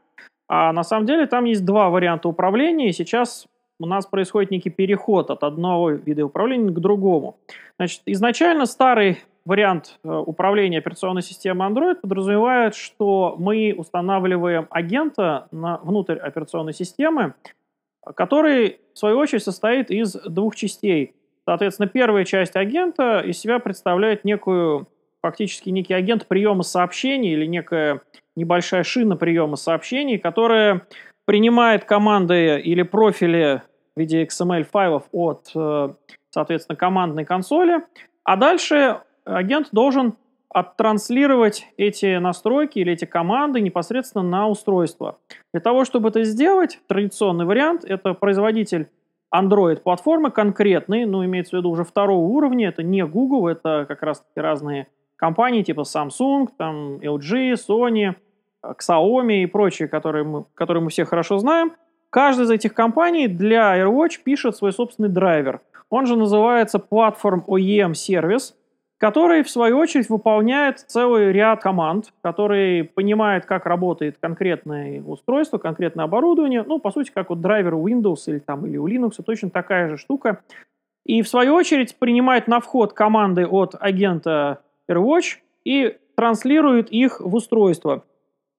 А 0.49 0.73
на 0.73 0.83
самом 0.83 1.07
деле 1.07 1.27
там 1.27 1.45
есть 1.45 1.65
два 1.65 1.89
варианта 1.89 2.29
управления, 2.29 2.91
и 2.91 2.93
сейчас 2.93 3.47
у 3.79 3.87
нас 3.87 4.07
происходит 4.07 4.51
некий 4.51 4.71
переход 4.71 5.31
от 5.31 5.43
одного 5.43 5.91
вида 5.91 6.25
управления 6.25 6.71
к 6.71 6.79
другому. 6.79 7.39
Значит, 7.79 8.03
изначально 8.07 8.67
старый 8.67 9.19
вариант 9.45 9.99
э, 10.03 10.09
управления 10.09 10.79
операционной 10.79 11.23
системой 11.23 11.71
Android 11.71 11.97
подразумевает, 11.97 12.75
что 12.75 13.37
мы 13.39 13.75
устанавливаем 13.77 14.67
агента 14.71 15.49
на, 15.53 15.79
внутрь 15.79 16.17
операционной 16.17 16.73
системы, 16.75 17.35
который, 18.15 18.81
в 18.93 18.99
свою 18.99 19.19
очередь, 19.19 19.43
состоит 19.43 19.91
из 19.91 20.13
двух 20.13 20.57
частей. 20.57 21.15
Соответственно, 21.45 21.89
первая 21.89 22.25
часть 22.25 22.57
агента 22.57 23.21
из 23.21 23.39
себя 23.39 23.59
представляет 23.61 24.25
некую, 24.25 24.89
фактически 25.23 25.71
некий 25.71 25.95
агент 25.95 26.27
приема 26.27 26.63
сообщений 26.63 27.33
или 27.33 27.47
некая 27.47 28.01
небольшая 28.35 28.83
шина 28.83 29.17
приема 29.17 29.57
сообщений, 29.57 30.19
которая 30.19 30.87
принимает 31.27 31.85
команды 31.85 32.59
или 32.61 32.83
профили 32.83 33.63
в 33.95 34.01
виде 34.01 34.25
XML-файлов 34.25 35.05
от, 35.13 35.51
э, 35.55 35.95
соответственно, 36.31 36.77
командной 36.77 37.25
консоли, 37.25 37.83
а 38.25 38.37
дальше 38.37 39.01
агент 39.25 39.69
должен 39.73 40.15
оттранслировать 40.49 41.67
эти 41.77 42.17
настройки 42.17 42.79
или 42.79 42.93
эти 42.93 43.05
команды 43.05 43.61
непосредственно 43.61 44.25
на 44.25 44.49
устройство. 44.49 45.19
Для 45.53 45.61
того, 45.61 45.85
чтобы 45.85 46.09
это 46.09 46.25
сделать, 46.25 46.81
традиционный 46.87 47.45
вариант– 47.45 47.85
это 47.87 48.15
производитель 48.15 48.89
Android-платформы 49.35 50.31
конкретный, 50.31 51.05
ну, 51.05 51.25
имеется 51.25 51.57
в 51.57 51.59
виду 51.59 51.71
уже 51.71 51.85
второго 51.85 52.25
уровня, 52.25 52.69
это 52.69 52.83
не 52.83 53.05
Google, 53.05 53.49
это 53.49 53.85
как 53.89 54.03
раз-таки 54.03 54.41
разные 54.41 54.87
компании 55.17 55.63
типа 55.63 55.81
Samsung, 55.81 56.49
там 56.57 56.97
LG, 57.01 57.55
Sony, 57.55 58.15
Xiaomi 58.65 59.43
и 59.43 59.47
прочие, 59.47 59.89
которые 59.89 60.25
мы, 60.25 60.45
которые 60.55 60.83
мы 60.83 60.91
все 60.91 61.05
хорошо 61.05 61.39
знаем, 61.39 61.73
каждая 62.11 62.47
из 62.47 62.51
этих 62.51 62.75
компаний 62.75 63.29
для 63.29 63.79
AirWatch 63.79 64.23
пишет 64.25 64.57
свой 64.57 64.73
собственный 64.73 65.09
драйвер. 65.09 65.61
Он 65.91 66.07
же 66.07 66.17
называется 66.17 66.79
Platform 66.79 67.45
OEM 67.47 67.93
Service, 67.93 68.55
который, 68.99 69.43
в 69.43 69.51
свою 69.51 69.79
очередь, 69.79 70.09
выполняет 70.09 70.81
целый 70.81 71.31
ряд 71.33 71.63
команд, 71.63 72.13
который 72.23 72.85
понимает, 72.85 73.45
как 73.45 73.67
работает 73.67 74.17
конкретное 74.19 75.03
устройство, 75.03 75.59
конкретное 75.59 76.07
оборудование. 76.07 76.63
Ну, 76.63 76.79
по 76.79 76.91
сути, 76.91 77.11
как 77.13 77.29
вот 77.31 77.41
драйвер 77.41 77.75
у 77.75 77.87
Windows 77.87 78.23
или, 78.27 78.39
там, 78.39 78.67
или 78.67 78.79
у 78.79 78.89
Linux, 78.89 79.23
точно 79.25 79.51
такая 79.51 79.91
же 79.91 79.97
штука. 79.99 80.41
И, 81.05 81.23
в 81.23 81.29
свою 81.29 81.55
очередь, 81.55 81.99
принимает 81.99 82.49
на 82.49 82.61
вход 82.61 82.95
команды 82.95 83.47
от 83.47 83.75
агента 83.79 84.63
AirWatch 84.91 85.37
и 85.65 85.99
транслирует 86.17 86.91
их 86.91 87.21
в 87.21 87.35
устройство. 87.35 88.05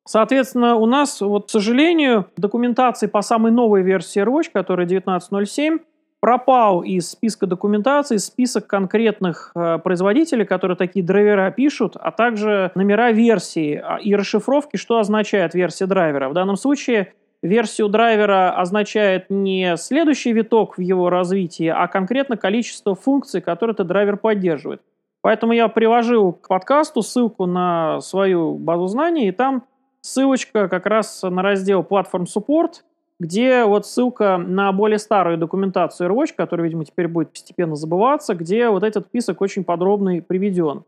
Соответственно, 0.08 0.76
у 0.76 0.86
нас, 0.86 1.20
вот, 1.20 1.48
к 1.48 1.50
сожалению, 1.50 2.28
документации 2.38 3.08
по 3.08 3.22
самой 3.22 3.52
новой 3.52 3.84
версии 3.84 4.24
AirWatch, 4.24 4.52
которая 4.54 4.88
19.07, 4.88 5.80
пропал 6.22 6.82
из 6.82 7.12
списка 7.12 7.46
документации 7.46 8.18
список 8.18 8.68
конкретных 8.68 9.52
э, 9.54 9.80
производителей, 9.80 10.46
которые 10.46 10.78
такие 10.78 11.06
драйвера 11.06 11.52
пишут, 11.52 11.98
а 12.00 12.12
также 12.12 12.72
номера 12.74 13.12
версии 13.12 13.82
а, 13.84 13.98
и 13.98 14.16
расшифровки, 14.16 14.78
что 14.78 14.98
означает 14.98 15.54
версия 15.54 15.86
драйвера. 15.86 16.30
В 16.30 16.34
данном 16.34 16.56
случае 16.56 17.14
версию 17.42 17.90
драйвера 17.90 18.52
означает 18.58 19.30
не 19.30 19.76
следующий 19.78 20.32
виток 20.32 20.78
в 20.78 20.82
его 20.82 21.10
развитии, 21.10 21.68
а 21.68 21.88
конкретно 21.88 22.38
количество 22.38 22.96
функций, 22.96 23.42
которые 23.42 23.74
этот 23.74 23.88
драйвер 23.88 24.16
поддерживает. 24.18 24.82
Поэтому 25.22 25.52
я 25.52 25.68
приложил 25.68 26.32
к 26.32 26.48
подкасту 26.48 27.02
ссылку 27.02 27.46
на 27.46 28.00
свою 28.00 28.56
базу 28.56 28.88
знаний, 28.88 29.28
и 29.28 29.32
там 29.32 29.64
ссылочка 30.02 30.68
как 30.68 30.86
раз 30.86 31.22
на 31.24 31.42
раздел 31.42 31.82
Platform 31.82 32.26
Support, 32.26 32.84
где 33.20 33.64
вот 33.66 33.88
ссылка 33.88 34.38
на 34.38 34.72
более 34.72 35.00
старую 35.00 35.38
документацию 35.38 36.10
AirWatch, 36.10 36.34
которая, 36.36 36.66
видимо, 36.66 36.86
теперь 36.86 37.08
будет 37.08 37.32
постепенно 37.32 37.76
забываться, 37.76 38.36
где 38.36 38.70
вот 38.70 38.84
этот 38.84 39.08
список 39.08 39.42
очень 39.42 39.64
подробный 39.64 40.22
приведен. 40.22 40.84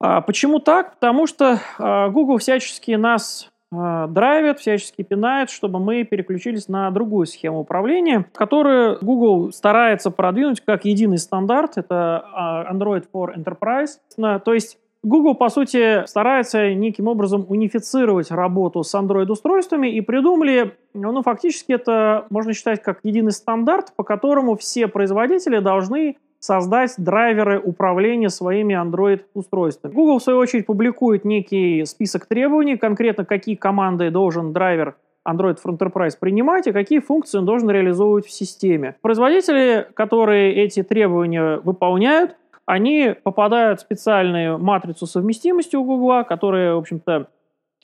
А 0.00 0.20
почему 0.20 0.58
так? 0.58 0.94
Потому 0.94 1.26
что 1.26 1.60
а, 1.78 2.08
Google 2.08 2.38
всячески 2.38 2.90
нас 2.92 3.50
а, 3.72 4.06
драйвит, 4.08 4.58
всячески 4.58 5.02
пинает, 5.02 5.50
чтобы 5.50 5.78
мы 5.78 6.04
переключились 6.04 6.68
на 6.68 6.90
другую 6.90 7.26
схему 7.26 7.60
управления, 7.60 8.26
которую 8.34 8.98
Google 9.00 9.52
старается 9.52 10.10
продвинуть 10.10 10.60
как 10.60 10.84
единый 10.84 11.18
стандарт. 11.18 11.76
Это 11.76 12.24
а, 12.34 12.72
Android 12.72 13.04
for 13.12 13.34
Enterprise. 13.34 14.40
То 14.40 14.52
есть 14.52 14.78
Google, 15.04 15.34
по 15.34 15.50
сути, 15.50 16.06
старается 16.06 16.74
неким 16.74 17.08
образом 17.08 17.44
унифицировать 17.48 18.30
работу 18.30 18.82
с 18.82 18.94
Android-устройствами 18.94 19.88
и 19.88 20.00
придумали, 20.00 20.74
ну, 20.94 21.22
фактически 21.22 21.72
это 21.72 22.26
можно 22.30 22.54
считать 22.54 22.82
как 22.82 23.00
единый 23.02 23.32
стандарт, 23.32 23.92
по 23.96 24.02
которому 24.02 24.56
все 24.56 24.88
производители 24.88 25.58
должны 25.58 26.16
создать 26.40 26.94
драйверы 26.98 27.60
управления 27.60 28.28
своими 28.28 28.74
Android-устройствами. 28.74 29.92
Google, 29.92 30.18
в 30.18 30.22
свою 30.22 30.38
очередь, 30.38 30.66
публикует 30.66 31.24
некий 31.24 31.84
список 31.84 32.26
требований, 32.26 32.76
конкретно 32.76 33.24
какие 33.24 33.54
команды 33.54 34.10
должен 34.10 34.52
драйвер 34.52 34.96
Android 35.26 35.56
for 35.64 35.76
Enterprise 35.76 36.12
принимать 36.18 36.66
и 36.66 36.72
какие 36.72 36.98
функции 36.98 37.38
он 37.38 37.46
должен 37.46 37.70
реализовывать 37.70 38.26
в 38.26 38.30
системе. 38.30 38.96
Производители, 39.00 39.86
которые 39.94 40.54
эти 40.54 40.82
требования 40.82 41.60
выполняют, 41.64 42.36
они 42.66 43.14
попадают 43.22 43.80
в 43.80 43.82
специальную 43.82 44.58
матрицу 44.58 45.06
совместимости 45.06 45.76
у 45.76 45.84
Гугла, 45.84 46.22
которая, 46.22 46.74
в 46.74 46.78
общем-то, 46.78 47.28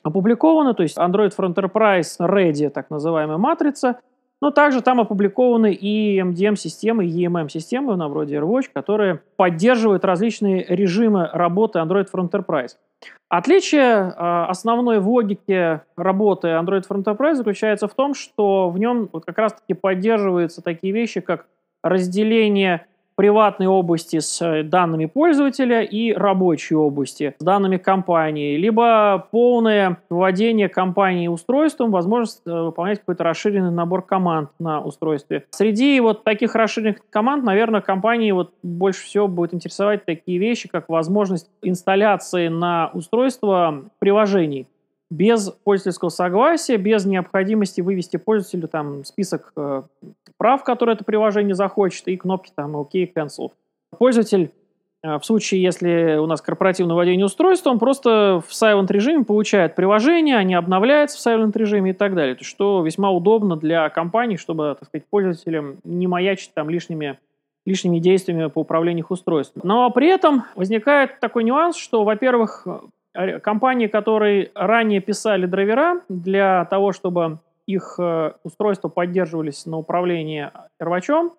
опубликована, 0.03 0.73
то 0.73 0.83
есть 0.83 0.97
Android 0.97 1.31
for 1.37 1.53
Enterprise 1.53 2.17
Ready, 2.19 2.69
так 2.69 2.89
называемая 2.89 3.37
матрица, 3.37 3.99
но 4.41 4.49
также 4.49 4.81
там 4.81 4.99
опубликованы 4.99 5.71
и 5.71 6.19
MDM-системы, 6.19 7.05
и 7.05 7.25
EMM-системы, 7.25 7.95
на 7.95 8.09
вроде 8.09 8.37
AirWatch, 8.37 8.69
которые 8.73 9.21
поддерживают 9.35 10.03
различные 10.03 10.65
режимы 10.67 11.29
работы 11.31 11.77
Android 11.77 12.07
for 12.11 12.27
Enterprise. 12.27 12.71
Отличие 13.29 13.83
э, 13.83 14.45
основной 14.47 14.99
в 14.99 15.07
логике 15.07 15.83
работы 15.95 16.49
Android 16.49 16.83
for 16.89 17.01
Enterprise 17.01 17.35
заключается 17.35 17.87
в 17.87 17.93
том, 17.93 18.15
что 18.15 18.69
в 18.69 18.79
нем 18.79 19.09
вот 19.13 19.25
как 19.25 19.37
раз-таки 19.37 19.75
поддерживаются 19.75 20.63
такие 20.63 20.91
вещи, 20.91 21.21
как 21.21 21.45
разделение 21.83 22.87
приватной 23.15 23.67
области 23.67 24.19
с 24.19 24.41
э, 24.41 24.63
данными 24.63 25.05
пользователя 25.05 25.81
и 25.81 26.13
рабочей 26.13 26.75
области 26.75 27.35
с 27.39 27.43
данными 27.43 27.77
компании, 27.77 28.57
либо 28.57 29.27
полное 29.31 29.97
вводение 30.09 30.69
компании 30.69 31.27
устройством, 31.27 31.91
возможность 31.91 32.41
э, 32.45 32.51
выполнять 32.51 32.99
какой-то 32.99 33.23
расширенный 33.23 33.71
набор 33.71 34.03
команд 34.03 34.49
на 34.59 34.81
устройстве. 34.81 35.45
Среди 35.51 35.99
вот 35.99 36.23
таких 36.23 36.55
расширенных 36.55 36.97
команд, 37.09 37.43
наверное, 37.43 37.81
компании 37.81 38.31
вот 38.31 38.53
больше 38.63 39.05
всего 39.05 39.27
будет 39.27 39.53
интересовать 39.53 40.05
такие 40.05 40.37
вещи, 40.37 40.69
как 40.69 40.89
возможность 40.89 41.49
инсталляции 41.61 42.47
на 42.47 42.89
устройство 42.93 43.85
приложений. 43.99 44.67
Без 45.11 45.51
пользовательского 45.51 46.09
согласия, 46.09 46.77
без 46.77 47.05
необходимости 47.05 47.81
вывести 47.81 48.15
пользователю 48.15 48.69
там 48.69 49.03
список 49.03 49.51
э, 49.57 49.83
прав, 50.37 50.63
которые 50.63 50.95
это 50.95 51.03
приложение 51.03 51.53
захочет, 51.53 52.07
и 52.07 52.15
кнопки 52.15 52.51
там 52.55 52.77
OK, 52.77 53.13
Cancel. 53.13 53.51
Пользователь 53.97 54.51
э, 55.03 55.19
в 55.19 55.25
случае, 55.25 55.61
если 55.61 56.15
у 56.17 56.27
нас 56.27 56.41
корпоративное 56.41 56.95
владение 56.95 57.25
устройства, 57.25 57.71
он 57.71 57.77
просто 57.77 58.41
в 58.47 58.51
silent 58.51 58.87
режиме 58.87 59.25
получает 59.25 59.75
приложение, 59.75 60.37
они 60.37 60.55
обновляются 60.55 61.17
в 61.17 61.27
silent 61.27 61.51
режиме 61.55 61.91
и 61.91 61.93
так 61.93 62.15
далее. 62.15 62.35
То, 62.35 62.45
что 62.45 62.81
весьма 62.81 63.11
удобно 63.11 63.57
для 63.57 63.89
компаний, 63.89 64.37
чтобы, 64.37 64.77
так 64.79 64.87
сказать, 64.87 65.05
пользователям 65.09 65.79
не 65.83 66.07
маячить 66.07 66.53
там 66.53 66.69
лишними 66.69 67.19
лишними 67.63 67.99
действиями 67.99 68.47
по 68.47 68.59
управлению 68.59 69.03
их 69.03 69.11
устройством. 69.11 69.61
Но 69.63 69.87
при 69.91 70.07
этом 70.07 70.45
возникает 70.55 71.19
такой 71.19 71.43
нюанс, 71.43 71.75
что, 71.75 72.03
во-первых, 72.03 72.65
компании, 73.41 73.87
которые 73.87 74.51
ранее 74.55 75.01
писали 75.01 75.45
драйвера 75.45 76.01
для 76.09 76.65
того, 76.65 76.91
чтобы 76.91 77.39
их 77.67 77.95
э, 77.99 78.33
устройства 78.43 78.89
поддерживались 78.89 79.65
на 79.65 79.77
управлении 79.77 80.49
первачом, 80.77 81.33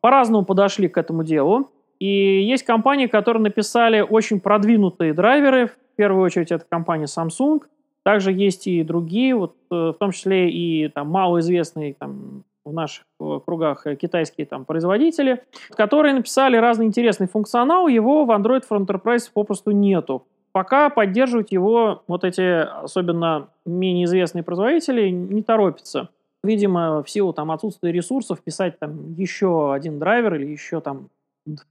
по-разному 0.00 0.44
подошли 0.44 0.88
к 0.88 0.98
этому 0.98 1.24
делу. 1.24 1.70
И 1.98 2.42
есть 2.42 2.64
компании, 2.64 3.06
которые 3.06 3.42
написали 3.42 4.00
очень 4.00 4.40
продвинутые 4.40 5.14
драйверы. 5.14 5.68
В 5.68 5.96
первую 5.96 6.24
очередь 6.24 6.50
это 6.50 6.64
компания 6.68 7.04
Samsung. 7.04 7.62
Также 8.02 8.32
есть 8.32 8.66
и 8.66 8.82
другие, 8.82 9.34
вот, 9.36 9.54
э, 9.70 9.74
в 9.74 9.94
том 9.94 10.10
числе 10.10 10.50
и 10.50 10.88
там, 10.88 11.08
малоизвестные 11.08 11.94
там, 11.94 12.44
в 12.64 12.72
наших 12.72 13.04
э, 13.20 13.40
кругах 13.44 13.86
китайские 14.00 14.46
там, 14.46 14.64
производители, 14.64 15.42
которые 15.70 16.14
написали 16.14 16.56
разный 16.56 16.86
интересный 16.86 17.28
функционал, 17.28 17.86
его 17.86 18.24
в 18.24 18.30
Android 18.30 18.62
for 18.68 18.84
Enterprise 18.84 19.30
попросту 19.32 19.70
нету. 19.70 20.26
Пока 20.52 20.90
поддерживать 20.90 21.50
его 21.50 22.02
вот 22.06 22.24
эти 22.24 22.60
особенно 22.84 23.48
менее 23.64 24.04
известные 24.04 24.42
производители 24.42 25.08
не 25.08 25.42
торопятся. 25.42 26.10
Видимо, 26.44 27.02
в 27.02 27.08
силу 27.08 27.32
там 27.32 27.50
отсутствия 27.50 27.90
ресурсов 27.90 28.40
писать 28.42 28.78
там 28.78 29.14
еще 29.14 29.72
один 29.72 29.98
драйвер 29.98 30.34
или 30.34 30.46
еще 30.46 30.80
там 30.80 31.08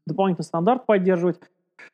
дополнительный 0.08 0.46
стандарт 0.46 0.86
поддерживать. 0.86 1.38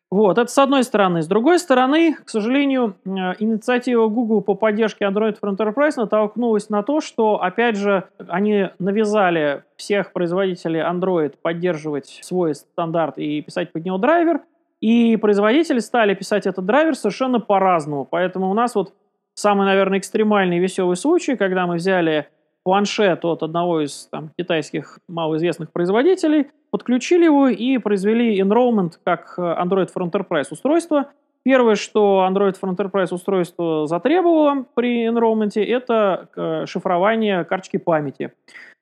Вот, 0.10 0.38
это 0.38 0.50
с 0.50 0.58
одной 0.58 0.84
стороны. 0.84 1.22
С 1.22 1.28
другой 1.28 1.60
стороны, 1.60 2.14
к 2.14 2.30
сожалению, 2.30 2.96
э, 3.04 3.10
инициатива 3.40 4.08
Google 4.08 4.42
по 4.42 4.54
поддержке 4.54 5.04
Android 5.04 5.38
for 5.40 5.54
Enterprise 5.54 5.94
натолкнулась 5.98 6.70
на 6.70 6.82
то, 6.82 7.02
что, 7.02 7.42
опять 7.42 7.76
же, 7.76 8.08
они 8.28 8.70
навязали 8.80 9.64
всех 9.76 10.14
производителей 10.14 10.80
Android 10.80 11.36
поддерживать 11.42 12.20
свой 12.24 12.56
стандарт 12.56 13.18
и 13.18 13.42
писать 13.42 13.74
под 13.74 13.84
него 13.84 13.98
драйвер– 13.98 14.42
и 14.82 15.18
производители 15.18 15.80
стали 15.80 16.14
писать 16.14 16.46
этот 16.46 16.66
драйвер 16.66 16.96
совершенно 16.96 17.40
по-разному. 17.40 18.06
Поэтому 18.06 18.50
у 18.50 18.54
нас 18.54 18.76
вот 18.76 18.94
самый, 19.34 19.66
наверное, 19.66 20.00
экстремальный 20.00 20.60
веселый 20.60 20.96
случай, 20.96 21.36
когда 21.36 21.66
мы 21.66 21.76
взяли 21.76 22.28
планшет 22.64 23.24
от 23.24 23.44
одного 23.44 23.82
из 23.82 24.08
там, 24.12 24.32
китайских 24.38 25.00
малоизвестных 25.08 25.72
производителей, 25.72 26.48
подключили 26.70 27.24
его 27.24 27.48
и 27.48 27.78
произвели 27.78 28.42
enrollment 28.42 28.94
как 29.04 29.36
Android 29.38 29.90
for 29.94 30.04
Enterprise 30.04 30.48
устройство. 30.52 31.08
Первое, 31.44 31.76
что 31.76 32.28
Android 32.30 32.56
for 32.60 32.76
Enterprise 32.76 33.08
устройство 33.12 33.88
затребовало 33.88 34.66
при 34.74 35.08
enrollment, 35.08 35.54
это 35.56 36.28
э, 36.36 36.66
шифрование 36.66 37.46
карточки 37.46 37.78
памяти. 37.78 38.34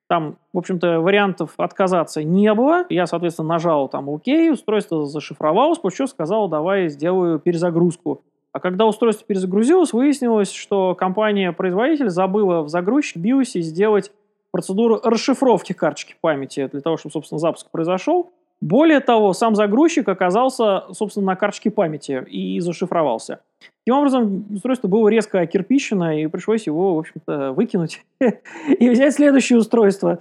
Там, 0.08 0.38
в 0.54 0.60
общем-то, 0.60 1.00
вариантов 1.00 1.54
отказаться 1.58 2.24
не 2.24 2.54
было. 2.54 2.86
Я, 2.90 3.08
соответственно, 3.08 3.50
нажал 3.50 3.90
там 3.90 4.08
ОК, 4.08 4.28
устройство 4.52 5.06
зашифровалось, 5.06 5.80
после 5.80 5.98
чего 5.98 6.08
сказал, 6.08 6.48
давай 6.48 6.90
сделаю 6.90 7.40
перезагрузку. 7.40 8.22
А 8.52 8.60
когда 8.60 8.86
устройство 8.86 9.26
перезагрузилось, 9.26 9.92
выяснилось, 9.94 10.52
что 10.52 10.96
компания-производитель 10.96 12.10
забыла 12.10 12.62
в 12.62 12.70
загрузчике 12.70 13.20
BIOS 13.20 13.60
сделать 13.62 14.12
процедуру 14.52 15.02
расшифровки 15.04 15.74
карточки 15.74 16.16
памяти 16.22 16.70
для 16.72 16.80
того, 16.80 16.96
чтобы, 16.96 17.12
собственно, 17.12 17.40
запуск 17.40 17.70
произошел. 17.70 18.32
Более 18.62 19.02
того, 19.02 19.34
сам 19.34 19.56
загрузчик 19.56 20.08
оказался, 20.08 20.86
собственно, 20.94 21.26
на 21.26 21.36
карточке 21.36 21.70
памяти 21.70 22.24
и 22.30 22.60
зашифровался. 22.62 23.42
Таким 23.86 24.00
образом, 24.00 24.46
устройство 24.52 24.88
было 24.88 25.08
резко 25.10 25.42
окирпичено, 25.42 26.20
и 26.20 26.26
пришлось 26.26 26.66
его, 26.66 26.96
в 26.96 27.00
общем-то, 27.00 27.52
выкинуть 27.52 28.04
и 28.20 28.90
взять 28.90 29.14
следующее 29.14 29.60
устройство. 29.60 30.20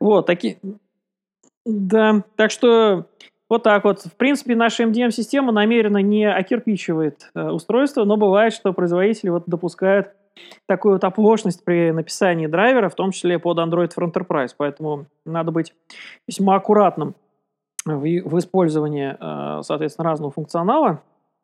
Вот, 0.00 0.26
такие... 0.26 0.58
Да, 1.64 2.24
так 2.34 2.50
что 2.50 3.06
вот 3.48 3.62
так 3.62 3.84
вот. 3.84 4.00
В 4.00 4.16
принципе, 4.16 4.56
наша 4.56 4.82
MDM-система 4.82 5.52
намеренно 5.52 5.98
не 5.98 6.28
окирпичивает 6.28 7.30
э, 7.36 7.50
устройство, 7.50 8.04
но 8.04 8.16
бывает, 8.16 8.52
что 8.52 8.72
производители 8.72 9.30
вот 9.30 9.44
допускают 9.46 10.08
такую 10.66 10.94
вот 10.94 11.04
оплошность 11.04 11.64
при 11.64 11.92
написании 11.92 12.48
драйвера, 12.48 12.88
в 12.88 12.96
том 12.96 13.12
числе 13.12 13.38
под 13.38 13.58
Android 13.58 13.92
for 13.96 14.10
Enterprise. 14.10 14.50
Поэтому 14.56 15.06
надо 15.24 15.52
быть 15.52 15.72
весьма 16.26 16.56
аккуратным 16.56 17.14
в, 17.84 18.00
в 18.00 18.38
использовании, 18.38 19.16
э, 19.18 19.62
соответственно, 19.62 20.08
разного 20.08 20.32
функционала, 20.32 21.02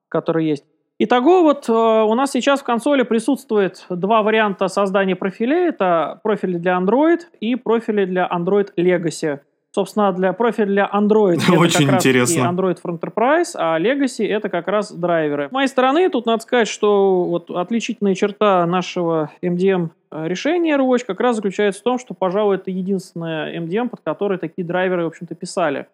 который 0.09 0.47
есть. 0.47 0.65
Итого 1.03 1.43
вот 1.43 1.67
э, 1.67 1.73
у 1.73 2.15
нас 2.15 2.31
сейчас 2.31 2.61
в 2.61 2.65
консоли 2.65 3.05
присутствует 3.05 3.87
два 3.89 4.23
варианта 4.23 4.69
создания 4.69 5.17
профилей. 5.17 5.69
Это 5.69 6.21
профили 6.23 6.59
для 6.59 6.77
Android 6.77 7.21
и 7.41 7.55
профили 7.55 8.05
для 8.05 8.29
Android 8.31 8.69
Legacy. 8.77 9.41
Собственно, 9.75 10.13
для 10.13 10.35
профиля 10.35 10.67
для 10.67 10.91
Android 10.93 11.41
это 11.49 11.59
Очень 11.59 11.87
как 11.87 11.95
интересно. 12.01 12.45
раз 12.45 12.53
и 12.53 12.55
Android 12.55 12.79
for 12.85 13.01
Enterprise, 13.01 13.53
а 13.55 13.81
Legacy 13.81 14.29
это 14.29 14.51
как 14.51 14.69
раз 14.69 14.93
драйверы. 14.93 15.49
С 15.49 15.53
моей 15.53 15.69
стороны, 15.69 16.11
тут 16.11 16.27
надо 16.27 16.43
сказать, 16.43 16.69
что 16.69 17.25
вот 17.25 17.51
отличительная 17.51 18.15
черта 18.15 18.67
нашего 18.67 19.31
MDM 19.43 19.89
э, 20.11 20.29
решения 20.29 20.77
AirWatch 20.77 21.07
как 21.07 21.21
раз 21.21 21.37
заключается 21.37 21.81
в 21.81 21.85
том, 21.85 21.99
что, 21.99 22.13
пожалуй, 22.13 22.57
это 22.57 22.71
единственное 22.71 23.59
MDM, 23.59 23.89
под 23.89 24.01
которое 24.03 24.39
такие 24.39 24.67
драйверы, 24.67 25.05
в 25.05 25.07
общем-то, 25.07 25.35
писали 25.35 25.87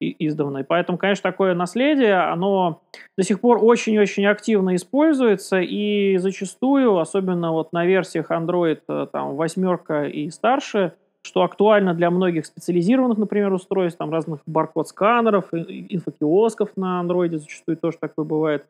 издавна. 0.00 0.58
И 0.58 0.62
поэтому, 0.62 0.98
конечно, 0.98 1.30
такое 1.30 1.54
наследие, 1.54 2.16
оно 2.16 2.82
до 3.16 3.24
сих 3.24 3.40
пор 3.40 3.58
очень-очень 3.62 4.26
активно 4.26 4.76
используется, 4.76 5.60
и 5.60 6.16
зачастую, 6.18 6.98
особенно 6.98 7.52
вот 7.52 7.72
на 7.72 7.84
версиях 7.84 8.30
Android 8.30 8.80
э, 8.88 9.06
там, 9.10 9.36
восьмерка 9.36 10.04
и 10.04 10.30
старше, 10.30 10.92
что 11.22 11.42
актуально 11.42 11.94
для 11.94 12.10
многих 12.10 12.46
специализированных, 12.46 13.18
например, 13.18 13.52
устройств, 13.52 13.98
там 13.98 14.10
разных 14.10 14.40
баркод-сканеров, 14.46 15.52
инфокиосков 15.52 16.70
на 16.76 17.02
Android 17.02 17.36
зачастую 17.36 17.76
тоже 17.76 17.98
такое 18.00 18.24
бывает, 18.24 18.64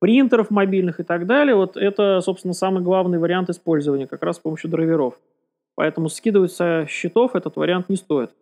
принтеров 0.00 0.50
мобильных 0.50 0.98
и 0.98 1.04
так 1.04 1.26
далее. 1.26 1.54
Вот 1.54 1.76
это, 1.76 2.20
собственно, 2.22 2.54
самый 2.54 2.82
главный 2.82 3.18
вариант 3.18 3.50
использования, 3.50 4.08
как 4.08 4.22
раз 4.24 4.36
с 4.36 4.40
помощью 4.40 4.68
драйверов. 4.68 5.14
Поэтому 5.76 6.08
скидывать 6.08 6.52
со 6.52 6.86
счетов 6.88 7.34
этот 7.34 7.56
вариант 7.56 7.88
не 7.88 7.96
стоит. 7.96 8.32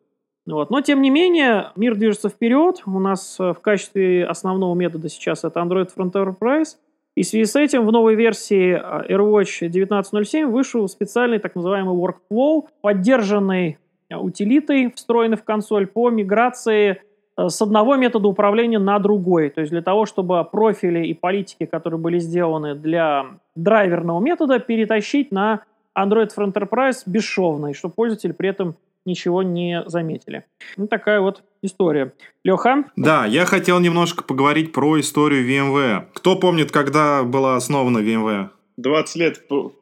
Вот. 0.53 0.71
Но, 0.71 0.81
тем 0.81 1.03
не 1.03 1.11
менее, 1.11 1.71
мир 1.77 1.95
движется 1.95 2.29
вперед. 2.29 2.83
У 2.87 2.99
нас 2.99 3.37
э, 3.39 3.53
в 3.53 3.61
качестве 3.61 4.25
основного 4.25 4.75
метода 4.75 5.09
сейчас 5.09 5.45
это 5.45 5.61
Android 5.61 5.91
for 5.95 6.11
Enterprise. 6.11 6.77
И 7.17 7.23
в 7.23 7.27
связи 7.27 7.45
с 7.45 7.57
этим 7.57 7.87
в 7.87 7.93
новой 7.93 8.15
версии 8.15 8.73
э, 8.73 9.13
AirWatch 9.13 9.69
19.07 9.69 10.47
вышел 10.47 10.89
специальный 10.89 11.39
так 11.39 11.55
называемый 11.55 11.97
workflow, 11.97 12.69
поддержанный 12.81 13.79
э, 14.09 14.17
утилитой, 14.17 14.93
встроенный 14.95 15.37
в 15.37 15.45
консоль 15.45 15.87
по 15.87 16.11
миграции 16.11 17.03
с 17.37 17.63
одного 17.63 17.97
метода 17.97 18.29
управления 18.29 18.79
на 18.79 18.99
другой. 18.99 19.49
То 19.51 19.61
есть 19.61 19.73
для 19.73 19.83
того, 19.83 20.05
чтобы 20.05 20.45
профили 20.45 21.07
и 21.07 21.15
политики, 21.15 21.65
которые 21.65 21.99
были 21.99 22.19
сделаны 22.19 22.75
для 22.75 23.27
драйверного 23.55 24.21
метода, 24.21 24.59
перетащить 24.59 25.33
на 25.33 25.63
Android 25.97 26.31
for 26.37 26.53
Enterprise 26.53 27.03
бесшовно, 27.07 27.69
и 27.69 27.73
чтобы 27.73 27.95
пользователь 27.95 28.35
при 28.35 28.51
этом 28.51 28.77
ничего 29.05 29.43
не 29.43 29.83
заметили. 29.87 30.45
Ну, 30.77 30.87
такая 30.87 31.21
вот 31.21 31.43
история. 31.63 32.13
Леха? 32.45 32.85
Да, 32.97 33.27
я 33.27 33.45
хотел 33.45 33.81
немножко 33.81 34.25
поговорить 34.25 34.73
про 34.73 35.01
историю 35.01 35.47
VMware. 35.49 36.07
Кто 36.15 36.37
помнит, 36.37 36.71
когда 36.71 37.23
была 37.23 37.57
основана 37.57 37.99
VMware? 37.99 38.49
20 38.77 39.17
лет 39.17 39.41
в 39.49 39.73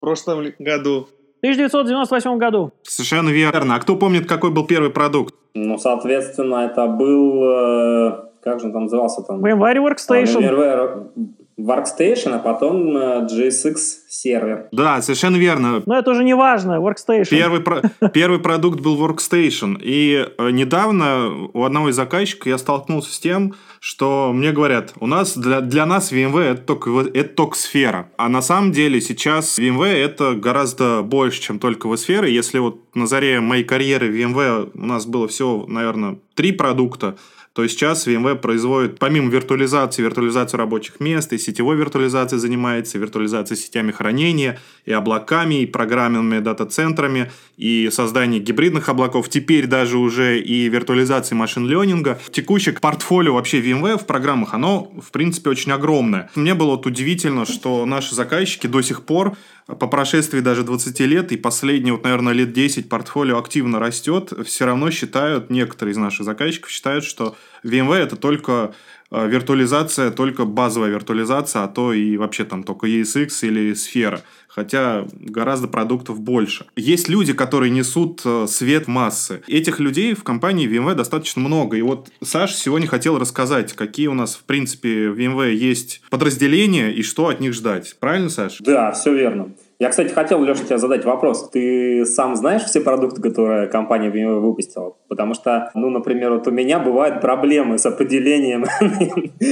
прошлом 0.00 0.44
году. 0.58 1.08
В 1.40 1.44
1998 1.44 2.38
году. 2.38 2.72
Совершенно 2.82 3.30
верно. 3.30 3.74
А 3.74 3.80
кто 3.80 3.96
помнит, 3.96 4.28
какой 4.28 4.50
был 4.50 4.64
первый 4.64 4.90
продукт? 4.90 5.34
Ну, 5.54 5.76
соответственно, 5.78 6.66
это 6.66 6.86
был... 6.86 7.44
Э, 7.44 8.24
как 8.42 8.60
же 8.60 8.66
он 8.66 8.72
там 8.72 8.82
назывался? 8.84 9.22
Там? 9.22 9.44
VMware 9.44 9.78
Workstation. 9.78 10.44
А, 10.44 10.52
VMware 10.52 11.10
Workstation, 11.58 12.34
а 12.34 12.38
потом 12.38 12.96
э, 12.96 13.26
GSX 13.26 13.76
сервер. 14.08 14.68
Да, 14.72 15.00
совершенно 15.02 15.36
верно. 15.36 15.82
Но 15.86 15.98
это 15.98 16.10
уже 16.10 16.24
не 16.24 16.34
важно, 16.34 16.80
Workstation. 16.80 17.28
Первый, 17.28 17.60
про- 17.60 17.82
первый 18.12 18.40
продукт 18.40 18.80
был 18.80 18.96
Workstation. 19.02 19.78
И 19.80 20.26
э, 20.38 20.50
недавно 20.50 21.48
у 21.52 21.64
одного 21.64 21.90
из 21.90 21.96
заказчиков 21.96 22.46
я 22.46 22.58
столкнулся 22.58 23.12
с 23.12 23.18
тем, 23.18 23.54
что 23.80 24.32
мне 24.32 24.52
говорят, 24.52 24.92
у 25.00 25.06
нас 25.06 25.36
для, 25.36 25.60
для 25.60 25.86
нас 25.86 26.12
VMware 26.12 26.52
это 26.52 26.62
только, 26.62 26.90
это 27.12 27.34
только 27.34 27.56
сфера. 27.56 28.08
А 28.16 28.28
на 28.28 28.42
самом 28.42 28.72
деле 28.72 29.00
сейчас 29.00 29.58
VMware 29.58 29.96
это 29.96 30.34
гораздо 30.34 31.02
больше, 31.02 31.42
чем 31.42 31.58
только 31.58 31.94
сфера. 31.96 32.26
Если 32.26 32.58
вот 32.58 32.80
на 32.94 33.06
заре 33.06 33.40
моей 33.40 33.64
карьеры 33.64 34.08
в 34.08 34.14
VMware 34.14 34.70
у 34.74 34.86
нас 34.86 35.06
было 35.06 35.28
всего, 35.28 35.66
наверное, 35.66 36.18
три 36.34 36.52
продукта– 36.52 37.16
то 37.52 37.62
есть 37.62 37.74
сейчас 37.76 38.06
VMware 38.06 38.36
производит, 38.36 38.98
помимо 38.98 39.30
виртуализации, 39.30 40.02
виртуализацию 40.02 40.58
рабочих 40.58 41.00
мест, 41.00 41.32
и 41.32 41.38
сетевой 41.38 41.76
виртуализацией 41.76 42.40
занимается, 42.40 42.98
виртуализацией 42.98 43.60
сетями 43.60 43.92
хранения, 43.92 44.58
и 44.86 44.92
облаками, 44.92 45.62
и 45.62 45.66
программными 45.66 46.38
дата-центрами, 46.38 47.30
и 47.58 47.90
создание 47.92 48.40
гибридных 48.40 48.88
облаков, 48.88 49.28
теперь 49.28 49.66
даже 49.66 49.98
уже 49.98 50.40
и 50.40 50.68
виртуализации 50.68 51.34
машин-ленинга. 51.34 52.18
Текущее 52.30 52.74
портфолио 52.74 53.34
вообще 53.34 53.60
VMware 53.60 53.98
в 53.98 54.06
программах, 54.06 54.54
оно, 54.54 54.90
в 55.00 55.10
принципе, 55.10 55.50
очень 55.50 55.72
огромное. 55.72 56.30
Мне 56.34 56.54
было 56.54 56.70
вот 56.70 56.86
удивительно, 56.86 57.44
что 57.44 57.84
наши 57.84 58.14
заказчики 58.14 58.66
до 58.66 58.80
сих 58.80 59.02
пор 59.02 59.36
по 59.66 59.86
прошествии 59.86 60.40
даже 60.40 60.64
20 60.64 60.98
лет 61.00 61.32
и 61.32 61.36
последние, 61.36 61.92
вот, 61.92 62.04
наверное, 62.04 62.32
лет 62.32 62.52
10 62.52 62.88
портфолио 62.88 63.38
активно 63.38 63.78
растет, 63.78 64.32
все 64.44 64.66
равно 64.66 64.90
считают, 64.90 65.50
некоторые 65.50 65.92
из 65.92 65.98
наших 65.98 66.24
заказчиков 66.24 66.70
считают, 66.70 67.04
что 67.04 67.36
VMware 67.64 68.02
это 68.02 68.16
только 68.16 68.74
э, 69.10 69.28
виртуализация, 69.28 70.10
только 70.10 70.44
базовая 70.44 70.90
виртуализация, 70.90 71.62
а 71.62 71.68
то 71.68 71.92
и 71.92 72.16
вообще 72.16 72.44
там 72.44 72.64
только 72.64 72.86
ESX 72.86 73.28
или 73.42 73.74
сфера. 73.74 74.20
Хотя 74.48 75.06
гораздо 75.14 75.66
продуктов 75.66 76.20
больше. 76.20 76.66
Есть 76.76 77.08
люди, 77.08 77.32
которые 77.32 77.70
несут 77.70 78.20
э, 78.24 78.46
свет 78.48 78.86
массы. 78.86 79.42
Этих 79.46 79.80
людей 79.80 80.14
в 80.14 80.24
компании 80.24 80.68
VMware 80.68 80.94
достаточно 80.94 81.40
много. 81.40 81.76
И 81.76 81.82
вот 81.82 82.08
Саша 82.22 82.54
сегодня 82.54 82.86
хотел 82.86 83.18
рассказать, 83.18 83.72
какие 83.72 84.08
у 84.08 84.14
нас, 84.14 84.34
в 84.34 84.44
принципе, 84.44 85.08
в 85.08 85.18
VMware 85.18 85.54
есть 85.54 86.02
подразделения 86.10 86.92
и 86.92 87.02
что 87.02 87.28
от 87.28 87.40
них 87.40 87.54
ждать. 87.54 87.96
Правильно, 87.98 88.28
Саша? 88.28 88.62
Да, 88.62 88.92
все 88.92 89.14
верно. 89.14 89.52
Я, 89.78 89.88
кстати, 89.88 90.12
хотел, 90.12 90.42
Леша, 90.42 90.64
тебе 90.64 90.78
задать 90.78 91.04
вопрос. 91.04 91.50
Ты 91.50 92.06
сам 92.06 92.36
знаешь 92.36 92.62
все 92.62 92.80
продукты, 92.80 93.20
которые 93.20 93.68
компания 93.68 94.10
выпустила? 94.10 94.94
Потому 95.08 95.34
что, 95.34 95.70
ну, 95.74 95.90
например, 95.90 96.32
вот 96.32 96.46
у 96.46 96.50
меня 96.50 96.78
бывают 96.78 97.20
проблемы 97.20 97.78
с 97.78 97.86
определением, 97.86 98.64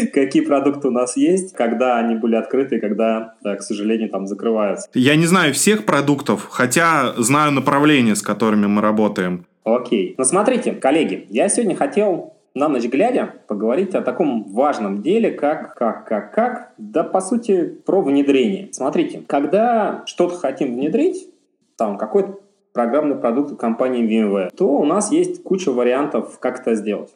какие 0.12 0.42
продукты 0.42 0.88
у 0.88 0.90
нас 0.90 1.16
есть, 1.16 1.54
когда 1.54 1.98
они 1.98 2.14
были 2.14 2.36
открыты, 2.36 2.80
когда, 2.80 3.34
да, 3.42 3.56
к 3.56 3.62
сожалению, 3.62 4.08
там 4.10 4.26
закрываются. 4.26 4.88
Я 4.94 5.16
не 5.16 5.26
знаю 5.26 5.52
всех 5.54 5.84
продуктов, 5.84 6.46
хотя 6.50 7.14
знаю 7.16 7.52
направления, 7.52 8.14
с 8.14 8.22
которыми 8.22 8.66
мы 8.66 8.82
работаем. 8.82 9.46
Окей. 9.64 10.14
Ну, 10.16 10.24
смотрите, 10.24 10.72
коллеги, 10.72 11.26
я 11.28 11.48
сегодня 11.48 11.76
хотел 11.76 12.34
на 12.54 12.68
ночь 12.68 12.84
глядя 12.84 13.34
поговорить 13.46 13.94
о 13.94 14.02
таком 14.02 14.44
важном 14.52 15.02
деле, 15.02 15.30
как, 15.30 15.74
как, 15.74 16.06
как, 16.06 16.34
как, 16.34 16.72
да, 16.78 17.04
по 17.04 17.20
сути, 17.20 17.64
про 17.64 18.00
внедрение. 18.00 18.68
Смотрите, 18.72 19.22
когда 19.26 20.02
что-то 20.06 20.36
хотим 20.36 20.74
внедрить, 20.74 21.28
там, 21.76 21.96
какой-то 21.96 22.40
программный 22.72 23.16
продукт 23.16 23.58
компании 23.58 24.06
VMware, 24.06 24.50
то 24.56 24.66
у 24.68 24.84
нас 24.84 25.10
есть 25.12 25.42
куча 25.42 25.72
вариантов, 25.72 26.38
как 26.38 26.60
это 26.60 26.74
сделать. 26.74 27.14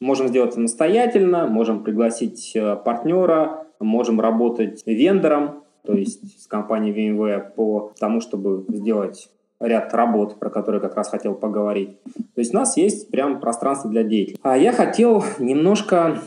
Можем 0.00 0.28
сделать 0.28 0.54
самостоятельно, 0.54 1.46
можем 1.46 1.84
пригласить 1.84 2.52
э, 2.54 2.76
партнера, 2.76 3.66
можем 3.80 4.20
работать 4.20 4.82
вендором, 4.86 5.62
то 5.84 5.92
есть 5.92 6.42
с 6.42 6.46
компанией 6.46 7.10
VMware 7.10 7.54
по 7.54 7.92
тому, 7.98 8.20
чтобы 8.20 8.64
сделать 8.68 9.30
ряд 9.60 9.92
работ, 9.94 10.38
про 10.38 10.50
которые 10.50 10.80
как 10.80 10.96
раз 10.96 11.10
хотел 11.10 11.34
поговорить. 11.34 12.02
То 12.34 12.40
есть 12.40 12.54
у 12.54 12.56
нас 12.56 12.76
есть 12.76 13.10
прям 13.10 13.40
пространство 13.40 13.90
для 13.90 14.02
деятелей. 14.02 14.38
А 14.42 14.56
я 14.56 14.72
хотел 14.72 15.22
немножко 15.38 16.18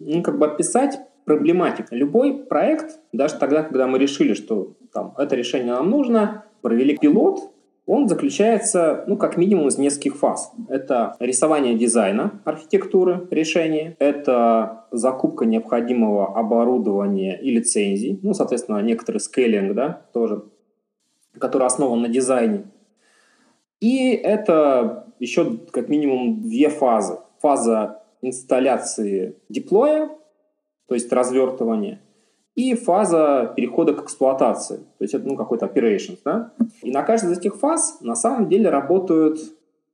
ну, 0.00 0.22
как 0.22 0.38
бы 0.38 0.46
описать 0.46 0.98
проблематику. 1.24 1.94
Любой 1.94 2.44
проект, 2.44 2.98
даже 3.12 3.34
тогда, 3.34 3.62
когда 3.62 3.86
мы 3.86 3.98
решили, 3.98 4.34
что 4.34 4.74
там, 4.92 5.14
это 5.16 5.36
решение 5.36 5.74
нам 5.74 5.88
нужно, 5.90 6.44
провели 6.62 6.96
пилот, 6.96 7.52
он 7.86 8.08
заключается, 8.08 9.04
ну, 9.06 9.16
как 9.16 9.36
минимум, 9.36 9.68
из 9.68 9.78
нескольких 9.78 10.16
фаз. 10.16 10.52
Это 10.68 11.16
рисование 11.18 11.74
дизайна 11.74 12.40
архитектуры 12.44 13.26
решения, 13.30 13.96
это 13.98 14.86
закупка 14.92 15.44
необходимого 15.44 16.38
оборудования 16.38 17.40
и 17.40 17.50
лицензий, 17.50 18.20
ну, 18.22 18.32
соответственно, 18.32 18.78
некоторый 18.80 19.18
скейлинг, 19.18 19.74
да, 19.74 20.02
тоже, 20.12 20.44
который 21.38 21.66
основан 21.66 22.02
на 22.02 22.08
дизайне. 22.08 22.64
И 23.80 24.10
это 24.10 25.06
еще 25.18 25.58
как 25.72 25.88
минимум 25.88 26.42
две 26.42 26.68
фазы. 26.68 27.18
Фаза 27.40 28.02
инсталляции 28.22 29.36
диплоя, 29.48 30.10
то 30.86 30.94
есть 30.94 31.10
развертывания, 31.12 32.00
и 32.54 32.74
фаза 32.74 33.52
перехода 33.56 33.94
к 33.94 34.02
эксплуатации, 34.02 34.76
то 34.76 35.04
есть 35.04 35.14
это 35.14 35.26
ну, 35.26 35.36
какой-то 35.36 35.66
operations. 35.66 36.18
Да? 36.24 36.52
И 36.82 36.90
на 36.90 37.02
каждой 37.02 37.32
из 37.32 37.38
этих 37.38 37.56
фаз 37.56 37.98
на 38.00 38.14
самом 38.14 38.48
деле 38.48 38.68
работают 38.68 39.38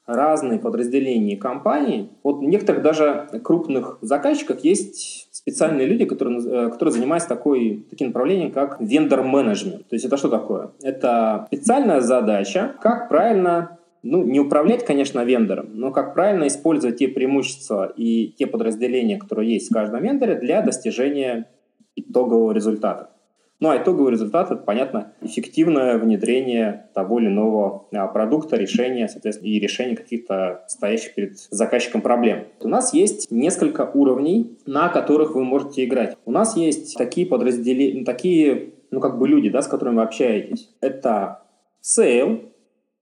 разные 0.07 0.59
подразделения 0.59 1.37
компании. 1.37 2.11
Вот 2.23 2.37
у 2.37 2.43
некоторых 2.43 2.83
даже 2.83 3.29
крупных 3.43 3.99
заказчиков 4.01 4.61
есть 4.61 5.29
специальные 5.33 5.87
люди, 5.87 6.05
которые, 6.05 6.39
э, 6.41 6.71
которые 6.71 6.93
занимаются 6.93 7.29
такой, 7.29 7.87
таким 7.91 8.09
направлением, 8.09 8.53
как 8.53 8.81
вендор-менеджмент. 8.81 9.89
То 9.89 9.95
есть 9.97 10.05
это 10.05 10.17
что 10.17 10.29
такое? 10.29 10.71
Это 10.83 11.47
специальная 11.49 12.01
задача, 12.01 12.75
как 12.81 13.09
правильно 13.09 13.79
ну, 14.03 14.23
не 14.23 14.39
управлять, 14.39 14.85
конечно, 14.85 15.25
вендором, 15.25 15.71
но 15.75 15.91
как 15.91 16.15
правильно 16.15 16.47
использовать 16.47 16.99
те 16.99 17.09
преимущества 17.09 17.93
и 17.97 18.29
те 18.39 18.47
подразделения, 18.47 19.19
которые 19.19 19.55
есть 19.55 19.71
в 19.71 19.75
каждом 19.75 20.03
вендоре 20.03 20.37
для 20.37 20.63
достижения 20.63 21.51
итогового 21.97 22.53
результата. 22.53 23.11
Ну 23.59 23.71
а 23.71 23.79
итоговый 23.79 24.13
результат– 24.13 24.51
это, 24.51 24.63
понятно, 24.63 25.15
эффективное 25.23 25.97
внедрение 25.99 26.91
того 26.95 27.19
или 27.21 27.29
иного 27.29 27.87
а, 27.93 28.07
продукта, 28.07 28.57
решения, 28.57 29.09
соответственно, 29.09 29.49
и 29.49 29.59
решение 29.59 29.97
каких-то 29.97 30.65
стоящих 30.69 31.15
перед 31.15 31.39
заказчиком 31.39 32.03
проблем. 32.03 32.45
У 32.61 32.69
нас 32.69 32.93
есть 32.93 33.31
несколько 33.31 33.91
уровней, 33.95 34.59
на 34.67 34.89
которых 34.91 35.35
вы 35.35 35.45
можете 35.45 35.85
играть. 35.85 36.19
У 36.27 36.33
нас 36.33 36.57
есть 36.57 36.99
такие 36.99 37.27
подразделения, 37.27 38.05
такие, 38.05 38.75
ну 38.91 39.01
как 39.01 39.19
бы 39.19 39.27
люди, 39.27 39.49
да, 39.49 39.63
с 39.63 39.69
которыми 39.69 39.97
вы 39.97 40.03
общаетесь. 40.03 40.71
Это 40.83 41.43
sale, 41.83 42.51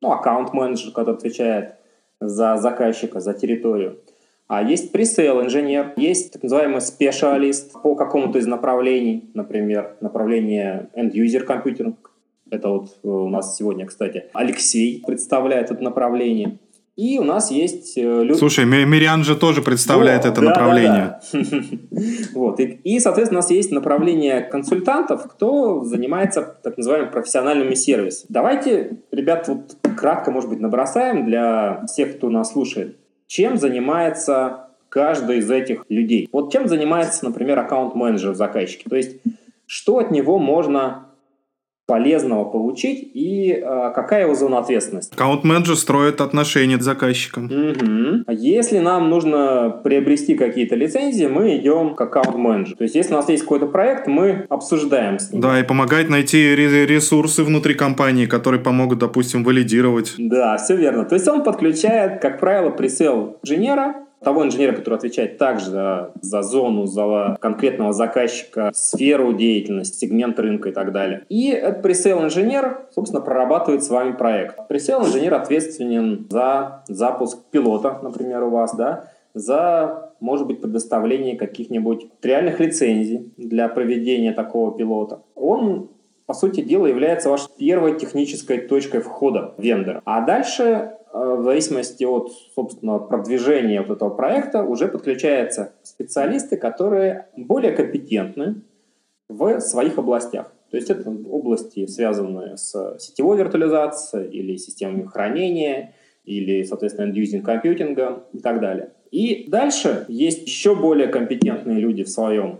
ну, 0.01 0.12
аккаунт-менеджер, 0.12 0.93
который 0.93 1.17
отвечает 1.17 1.77
за 2.21 2.57
заказчика, 2.59 3.21
за 3.21 3.35
территорию. 3.35 3.99
А 4.57 4.62
есть 4.62 4.93
пресейл 4.93 5.43
инженер, 5.43 5.95
есть 5.97 6.33
так 6.33 6.45
называемый 6.45 6.81
специалист 6.81 7.73
по 7.83 7.97
какому-то 7.97 8.38
из 8.38 8.47
направлений, 8.47 9.29
например, 9.35 9.97
направление 10.01 10.90
end-user 10.95 11.45
computing. 11.45 11.97
Это 12.51 12.69
вот 12.69 12.99
у 13.03 13.29
нас 13.29 13.57
сегодня, 13.57 13.85
кстати, 13.85 14.27
Алексей 14.33 15.03
представляет 15.05 15.73
это 15.73 15.83
направление. 15.83 16.61
И 16.95 17.19
у 17.19 17.25
нас 17.25 17.51
есть 17.51 17.99
э, 17.99 18.23
люди... 18.23 18.38
Слушай, 18.38 18.64
Мириан 18.67 19.25
же 19.25 19.35
тоже 19.35 19.61
представляет 19.61 20.25
О, 20.25 20.29
это 20.29 20.40
да, 20.40 20.47
направление. 20.47 21.19
Да, 21.33 21.40
да. 21.43 22.01
вот. 22.35 22.61
И, 22.61 22.79
и, 22.85 23.01
соответственно, 23.01 23.40
у 23.40 23.43
нас 23.43 23.51
есть 23.51 23.73
направление 23.73 24.43
консультантов, 24.43 25.27
кто 25.29 25.83
занимается 25.83 26.43
так 26.62 26.77
называемыми 26.77 27.11
профессиональными 27.11 27.75
сервисами. 27.75 28.29
Давайте, 28.29 28.99
ребят, 29.11 29.49
вот 29.49 29.77
кратко, 29.97 30.31
может 30.31 30.49
быть, 30.49 30.61
набросаем 30.61 31.27
для 31.27 31.85
всех, 31.87 32.19
кто 32.19 32.31
нас 32.31 32.53
слушает, 32.53 32.97
чем 33.35 33.57
занимается 33.57 34.68
каждый 34.88 35.38
из 35.38 35.51
этих 35.51 35.87
людей. 35.88 36.29
Вот 36.31 36.53
чем 36.53 36.68
занимается, 36.68 37.25
например, 37.25 37.59
аккаунт-менеджер 37.59 38.31
в 38.31 38.37
заказчике. 38.37 38.88
То 38.88 38.94
есть, 38.94 39.16
что 39.66 39.99
от 39.99 40.12
него 40.12 40.38
можно 40.38 41.07
полезного 41.87 42.44
получить 42.44 43.11
и 43.14 43.53
э, 43.53 43.92
какая 43.94 44.23
его 44.23 44.35
зона 44.35 44.59
ответственности. 44.59 45.12
Аккаунт-менеджер 45.14 45.77
строит 45.77 46.20
отношения 46.20 46.81
с 46.81 46.85
заказчиком. 46.85 47.44
Угу. 47.47 48.33
Если 48.33 48.79
нам 48.79 49.11
нужно 49.11 49.81
приобрести 49.85 50.35
какие-то 50.35 50.77
лицензии, 50.77 51.27
мы 51.27 51.57
идем 51.59 51.94
к 51.94 52.01
аккаунт-менеджеру. 52.01 52.77
То 52.77 52.85
есть, 52.85 52.94
если 52.94 53.12
у 53.12 53.16
нас 53.16 53.29
есть 53.29 53.42
какой-то 53.42 53.66
проект, 53.66 54.07
мы 54.07 54.47
обсуждаем 54.49 55.18
с 55.18 55.31
ним. 55.31 55.42
Да, 55.42 55.61
и 55.61 55.62
помогает 55.62 56.09
найти 56.09 56.55
ресурсы 56.55 57.44
внутри 57.44 57.75
компании, 57.75 58.27
которые 58.27 58.62
помогут, 58.62 58.99
допустим, 58.99 59.44
валидировать. 59.44 60.14
Да, 60.16 60.57
все 60.57 60.77
верно. 60.77 61.05
То 61.05 61.16
есть, 61.16 61.29
он 61.29 61.44
подключает, 61.44 62.23
как 62.23 62.40
правило, 62.40 62.70
presale 62.70 63.37
инженера, 63.42 64.07
того 64.25 64.45
инженера, 64.45 64.75
который 64.75 64.95
отвечает 64.95 65.39
также 65.39 65.71
за, 65.71 66.13
за 66.21 66.43
зону, 66.43 66.87
за 66.87 67.37
конкретного 67.41 67.93
заказчика, 67.93 68.71
сферу 68.75 69.33
деятельности, 69.33 69.99
сегмент 69.99 70.39
рынка 70.39 70.71
и 70.71 70.73
так 70.73 70.93
далее. 70.93 71.25
И 71.29 71.51
этот 71.51 71.83
presale-инженер, 71.83 72.87
собственно, 72.95 73.21
прорабатывает 73.23 73.85
с 73.85 73.91
вами 73.91 74.13
проект. 74.13 74.67
Presale-инженер 74.68 75.35
ответственен 75.35 76.27
за 76.31 76.85
запуск 76.89 77.39
пилота, 77.51 78.01
например, 78.03 78.43
у 78.45 78.51
вас, 78.51 78.75
да, 78.75 79.11
за, 79.35 80.13
может 80.21 80.47
быть, 80.47 80.61
предоставление 80.61 81.37
каких-нибудь 81.37 82.07
реальных 82.23 82.61
лицензий 82.61 83.33
для 83.37 83.69
проведения 83.69 84.33
такого 84.33 84.77
пилота. 84.77 85.23
Он 85.35 85.91
по 86.27 86.33
сути 86.33 86.63
дела, 86.63 86.87
является 86.87 87.29
вашей 87.29 87.51
первой 87.59 87.99
технической 87.99 88.59
точкой 88.59 89.01
входа 89.01 89.55
вендора. 89.59 90.01
А 90.07 90.23
дальше 90.23 90.93
в 91.14 91.44
зависимости 91.44 92.03
от, 92.03 92.33
собственно, 92.55 92.98
продвижения 92.98 93.81
вот 93.83 93.96
этого 93.96 94.11
проекта 94.11 94.64
уже 94.64 94.88
подключаются 94.88 95.72
специалисты, 95.85 96.57
которые 96.57 97.29
более 97.37 97.70
компетентны 97.70 98.62
в 99.29 99.61
своих 99.61 99.96
областях. 99.96 100.53
То 100.70 100.77
есть 100.77 100.90
это 100.90 101.09
области, 101.09 101.87
связанные 101.87 102.57
с 102.57 102.96
сетевой 102.98 103.38
виртуализацией 103.38 104.29
или 104.29 104.57
системами 104.57 105.05
хранения, 105.05 105.94
или, 106.24 106.64
соответственно, 106.64 107.12
end-using 107.12 107.42
компьютингом 107.42 108.24
и 108.33 108.38
так 108.38 108.61
далее. 108.61 108.90
И 109.12 109.46
дальше 109.48 110.07
есть 110.09 110.42
еще 110.42 110.74
более 110.74 111.07
компетентные 111.07 111.79
люди 111.79 112.03
в 112.03 112.09
своем 112.09 112.59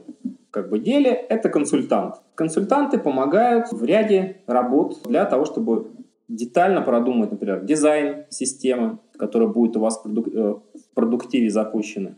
как 0.53 0.71
бы, 0.71 0.79
деле, 0.79 1.11
это 1.11 1.49
консультант. 1.49 2.21
Консультанты 2.37 2.99
помогают 2.99 3.73
в 3.73 3.85
ряде 3.85 4.37
работ 4.47 5.03
для 5.05 5.25
того, 5.25 5.45
чтобы 5.45 5.89
детально 6.29 6.83
продумать, 6.83 7.31
например, 7.31 7.65
дизайн 7.65 8.25
системы, 8.31 8.99
которая 9.17 9.49
будет 9.49 9.77
у 9.77 9.81
вас 9.81 10.01
в 10.05 10.29
э, 10.29 10.55
продуктиве 10.95 11.51
запущена. 11.51 12.15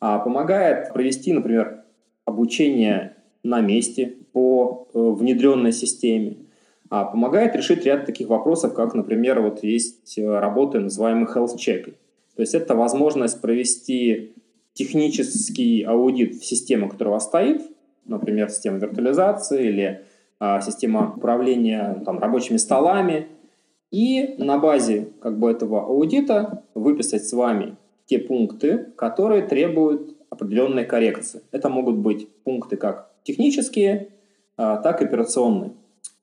А 0.00 0.18
помогает 0.18 0.92
провести, 0.92 1.32
например, 1.32 1.84
обучение 2.24 3.16
на 3.42 3.60
месте 3.60 4.16
по 4.32 4.88
э, 4.92 4.98
внедренной 4.98 5.72
системе. 5.72 6.36
А 6.88 7.04
помогает 7.04 7.56
решить 7.56 7.84
ряд 7.84 8.06
таких 8.06 8.28
вопросов, 8.28 8.74
как, 8.74 8.94
например, 8.94 9.40
вот 9.40 9.62
есть 9.62 10.18
э, 10.18 10.38
работы, 10.38 10.80
называемые 10.80 11.26
health 11.26 11.56
check. 11.56 11.94
То 12.34 12.42
есть 12.42 12.54
это 12.54 12.74
возможность 12.74 13.40
провести 13.40 14.34
технический 14.74 15.82
аудит 15.84 16.34
в 16.34 16.44
систему, 16.44 16.88
которая 16.88 17.12
у 17.12 17.14
вас 17.14 17.24
стоит, 17.24 17.62
например, 18.04 18.50
система 18.50 18.78
виртуализации 18.78 19.68
или 19.68 20.02
а, 20.38 20.60
система 20.60 21.14
управления 21.16 22.02
там, 22.04 22.18
рабочими 22.18 22.58
столами, 22.58 23.28
и 23.96 24.34
на 24.36 24.58
базе 24.58 25.08
как 25.22 25.38
бы, 25.38 25.50
этого 25.50 25.86
аудита 25.86 26.64
выписать 26.74 27.26
с 27.26 27.32
вами 27.32 27.76
те 28.04 28.18
пункты, 28.18 28.92
которые 28.94 29.40
требуют 29.42 30.14
определенной 30.28 30.84
коррекции. 30.84 31.40
Это 31.50 31.70
могут 31.70 31.96
быть 31.96 32.28
пункты 32.44 32.76
как 32.76 33.10
технические, 33.22 34.08
а, 34.58 34.76
так 34.76 35.00
и 35.00 35.06
операционные. 35.06 35.70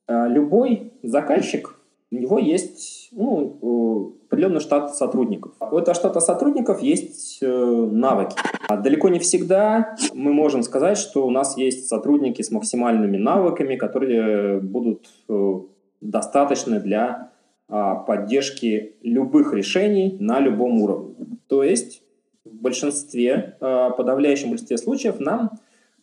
А, 0.06 0.28
любой 0.28 0.92
заказчик 1.02 1.74
у 2.12 2.14
него 2.14 2.38
есть 2.38 3.08
ну, 3.10 4.14
определенный 4.28 4.60
штат 4.60 4.94
сотрудников. 4.94 5.54
У 5.58 5.76
этого 5.76 5.96
штата 5.96 6.20
сотрудников 6.20 6.80
есть 6.80 7.38
э, 7.42 7.46
навыки. 7.46 8.36
А 8.68 8.76
далеко 8.76 9.08
не 9.08 9.18
всегда 9.18 9.96
мы 10.12 10.32
можем 10.32 10.62
сказать, 10.62 10.96
что 10.96 11.26
у 11.26 11.30
нас 11.30 11.56
есть 11.56 11.88
сотрудники 11.88 12.40
с 12.40 12.52
максимальными 12.52 13.16
навыками, 13.16 13.74
которые 13.74 14.60
будут 14.60 15.08
э, 15.28 15.54
достаточны 16.00 16.78
для 16.78 17.33
поддержки 17.68 18.94
любых 19.02 19.54
решений 19.54 20.16
на 20.20 20.40
любом 20.40 20.80
уровне. 20.82 21.14
То 21.48 21.62
есть 21.62 22.02
в 22.44 22.54
большинстве, 22.54 23.56
а, 23.60 23.90
подавляющем 23.90 24.50
большинстве 24.50 24.76
случаев 24.76 25.18
нам 25.18 25.52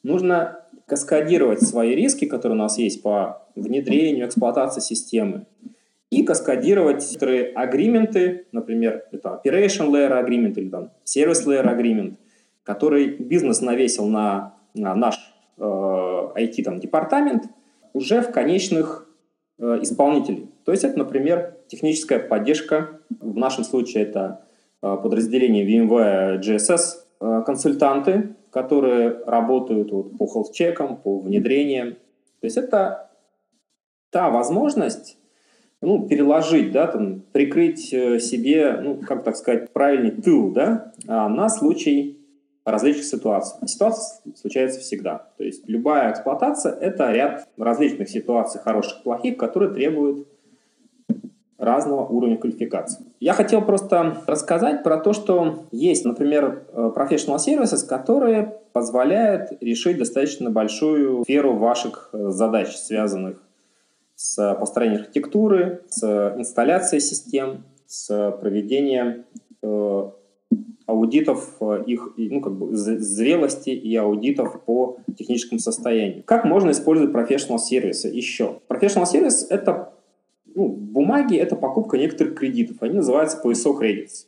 нужно 0.04 0.66
каскадировать 0.88 1.62
свои 1.62 1.96
риски, 1.96 2.26
которые 2.26 2.58
у 2.58 2.62
нас 2.62 2.78
есть 2.78 3.02
по 3.02 3.48
внедрению, 3.56 4.28
эксплуатации 4.28 4.82
системы, 4.82 5.46
и 6.10 6.24
каскадировать 6.24 7.08
некоторые 7.08 7.46
агрименты, 7.54 8.46
например, 8.52 9.06
это 9.12 9.42
Operation 9.44 9.90
Layer 9.90 10.26
Agreement 10.26 10.54
или 10.56 10.70
там 10.70 10.92
Service 11.06 11.46
Layer 11.46 11.66
Agreement, 11.66 12.16
который 12.64 13.16
бизнес 13.18 13.62
навесил 13.62 14.08
на, 14.08 14.56
на 14.74 14.94
наш 14.94 15.16
э, 15.58 15.62
IT-департамент 15.64 17.44
уже 17.94 18.22
в 18.22 18.32
конечных 18.32 19.08
исполнителей. 19.82 20.50
То 20.66 20.72
есть 20.72 20.84
это, 20.84 20.98
например, 20.98 21.56
техническая 21.68 22.20
поддержка, 22.20 23.00
в 23.20 23.38
нашем 23.38 23.64
случае 23.64 24.04
это 24.04 24.46
э, 24.82 24.98
подразделение 25.02 25.66
VMware 25.66 26.40
GSS, 26.40 26.82
э, 27.20 27.44
консультанты, 27.46 28.36
которые 28.52 29.22
работают 29.26 29.92
вот, 29.92 30.18
по 30.18 30.26
health 30.26 31.02
по 31.04 31.20
внедрениям. 31.20 31.94
То 32.42 32.46
есть 32.46 32.58
это 32.58 33.12
та 34.12 34.30
возможность, 34.30 35.18
ну, 35.82 36.08
переложить, 36.08 36.72
да, 36.72 36.88
там, 36.88 37.22
прикрыть 37.32 37.94
э, 37.94 38.20
себе, 38.20 38.80
ну, 38.82 38.98
как 38.98 39.24
так 39.24 39.36
сказать, 39.36 39.72
правильный 39.72 40.12
тыл, 40.12 40.52
да, 40.52 40.94
а, 41.08 41.30
на 41.30 41.50
случай 41.50 42.21
различных 42.66 43.06
ситуаций. 43.06 43.58
Ситуация 43.68 44.22
случается 44.36 44.80
всегда. 44.80 45.30
То 45.38 45.44
есть 45.44 45.68
любая 45.68 46.12
эксплуатация– 46.12 46.74
это 46.82 47.12
ряд 47.12 47.48
различных 47.58 48.10
ситуаций, 48.10 48.62
хороших, 48.62 49.04
плохих, 49.04 49.38
которые 49.38 49.74
требуют 49.74 50.28
разного 51.58 52.08
уровня 52.08 52.38
квалификации. 52.38 53.06
Я 53.20 53.34
хотел 53.34 53.62
просто 53.62 54.18
рассказать 54.26 54.82
про 54.84 54.98
то, 54.98 55.14
что 55.14 55.66
есть, 55.72 56.06
например, 56.06 56.64
э, 56.74 56.92
professional 56.96 57.38
services, 57.38 57.86
которые 57.88 58.58
позволяют 58.74 59.52
решить 59.62 60.00
достаточно 60.00 60.50
большую 60.50 61.24
сферу 61.24 61.56
ваших 61.56 62.10
э, 62.14 62.30
задач, 62.30 62.76
связанных 62.76 63.38
с 64.16 64.56
построением 64.56 65.02
архитектуры, 65.02 65.82
с 65.88 66.04
инсталляцией 66.38 67.00
систем, 67.00 67.64
с 67.86 68.32
проведением 68.42 69.26
э, 69.62 70.10
аудитов 70.92 71.56
э, 71.62 71.84
их 71.88 72.14
ну, 72.18 72.42
как 72.42 72.54
бы 72.54 72.76
зрелости 72.76 73.70
и 73.70 73.96
аудитов 73.96 74.62
по 74.66 74.98
техническому 75.18 75.60
состоянию. 75.60 76.24
Как 76.26 76.46
можно 76.46 76.72
использовать 76.72 77.14
professional 77.14 77.58
сервисы 77.58 78.10
еще? 78.10 78.60
Professional 78.70 79.06
сервис— 79.06 79.48
это 79.50 79.94
ну, 80.54 80.68
бумаги, 80.68 81.38
это 81.38 81.56
покупка 81.56 81.98
некоторых 81.98 82.36
кредитов. 82.36 82.78
Они 82.82 82.96
называются 82.96 83.40
PSO 83.44 83.80
Credits. 83.80 84.28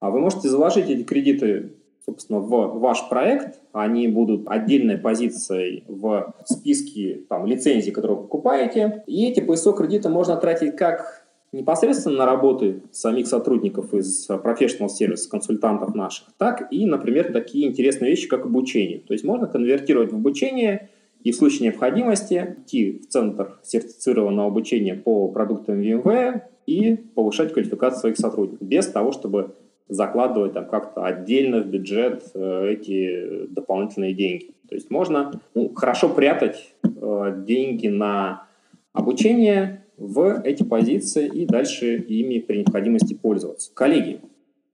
А 0.00 0.10
вы 0.10 0.20
можете 0.20 0.48
заложить 0.48 0.88
эти 0.90 1.02
кредиты 1.02 1.74
собственно, 2.04 2.40
в 2.40 2.78
ваш 2.80 3.08
проект, 3.08 3.60
они 3.72 4.08
будут 4.08 4.48
отдельной 4.48 4.98
позицией 4.98 5.84
в 5.86 6.34
списке 6.44 7.20
там, 7.28 7.46
лицензий, 7.46 7.92
которые 7.92 8.16
вы 8.16 8.22
покупаете. 8.24 9.04
И 9.06 9.28
эти 9.28 9.40
PSO 9.40 9.76
кредиты 9.76 10.08
можно 10.08 10.36
тратить 10.36 10.76
как 10.76 11.19
непосредственно 11.52 12.18
на 12.18 12.26
работы 12.26 12.82
самих 12.92 13.26
сотрудников 13.26 13.92
из 13.94 14.28
professional 14.28 14.88
сервис, 14.88 15.26
консультантов 15.26 15.94
наших, 15.94 16.28
так 16.38 16.68
и, 16.70 16.86
например, 16.86 17.32
такие 17.32 17.66
интересные 17.66 18.10
вещи, 18.10 18.28
как 18.28 18.46
обучение. 18.46 19.00
То 19.00 19.12
есть 19.12 19.24
можно 19.24 19.46
конвертировать 19.46 20.12
в 20.12 20.16
обучение 20.16 20.90
и 21.22 21.32
в 21.32 21.36
случае 21.36 21.68
необходимости 21.68 22.56
идти 22.58 23.00
в 23.02 23.08
центр 23.08 23.58
сертифицированного 23.62 24.48
обучения 24.48 24.94
по 24.94 25.28
продуктам 25.28 25.80
VMware 25.80 26.42
и 26.66 26.96
повышать 26.96 27.52
квалификацию 27.52 28.00
своих 28.00 28.16
сотрудников 28.16 28.66
без 28.66 28.86
того, 28.86 29.12
чтобы 29.12 29.54
закладывать 29.88 30.52
там 30.52 30.66
как-то 30.66 31.04
отдельно 31.04 31.60
в 31.60 31.66
бюджет 31.66 32.30
э, 32.34 32.70
эти 32.70 33.46
дополнительные 33.48 34.14
деньги. 34.14 34.54
То 34.68 34.76
есть 34.76 34.88
можно 34.88 35.32
ну, 35.54 35.74
хорошо 35.74 36.08
прятать 36.08 36.74
э, 36.84 37.42
деньги 37.44 37.88
на 37.88 38.46
обучение 38.92 39.84
в 40.00 40.40
эти 40.44 40.62
позиции 40.62 41.26
и 41.26 41.46
дальше 41.46 41.96
ими 41.96 42.38
при 42.40 42.58
необходимости 42.58 43.14
пользоваться. 43.14 43.70
Коллеги, 43.74 44.20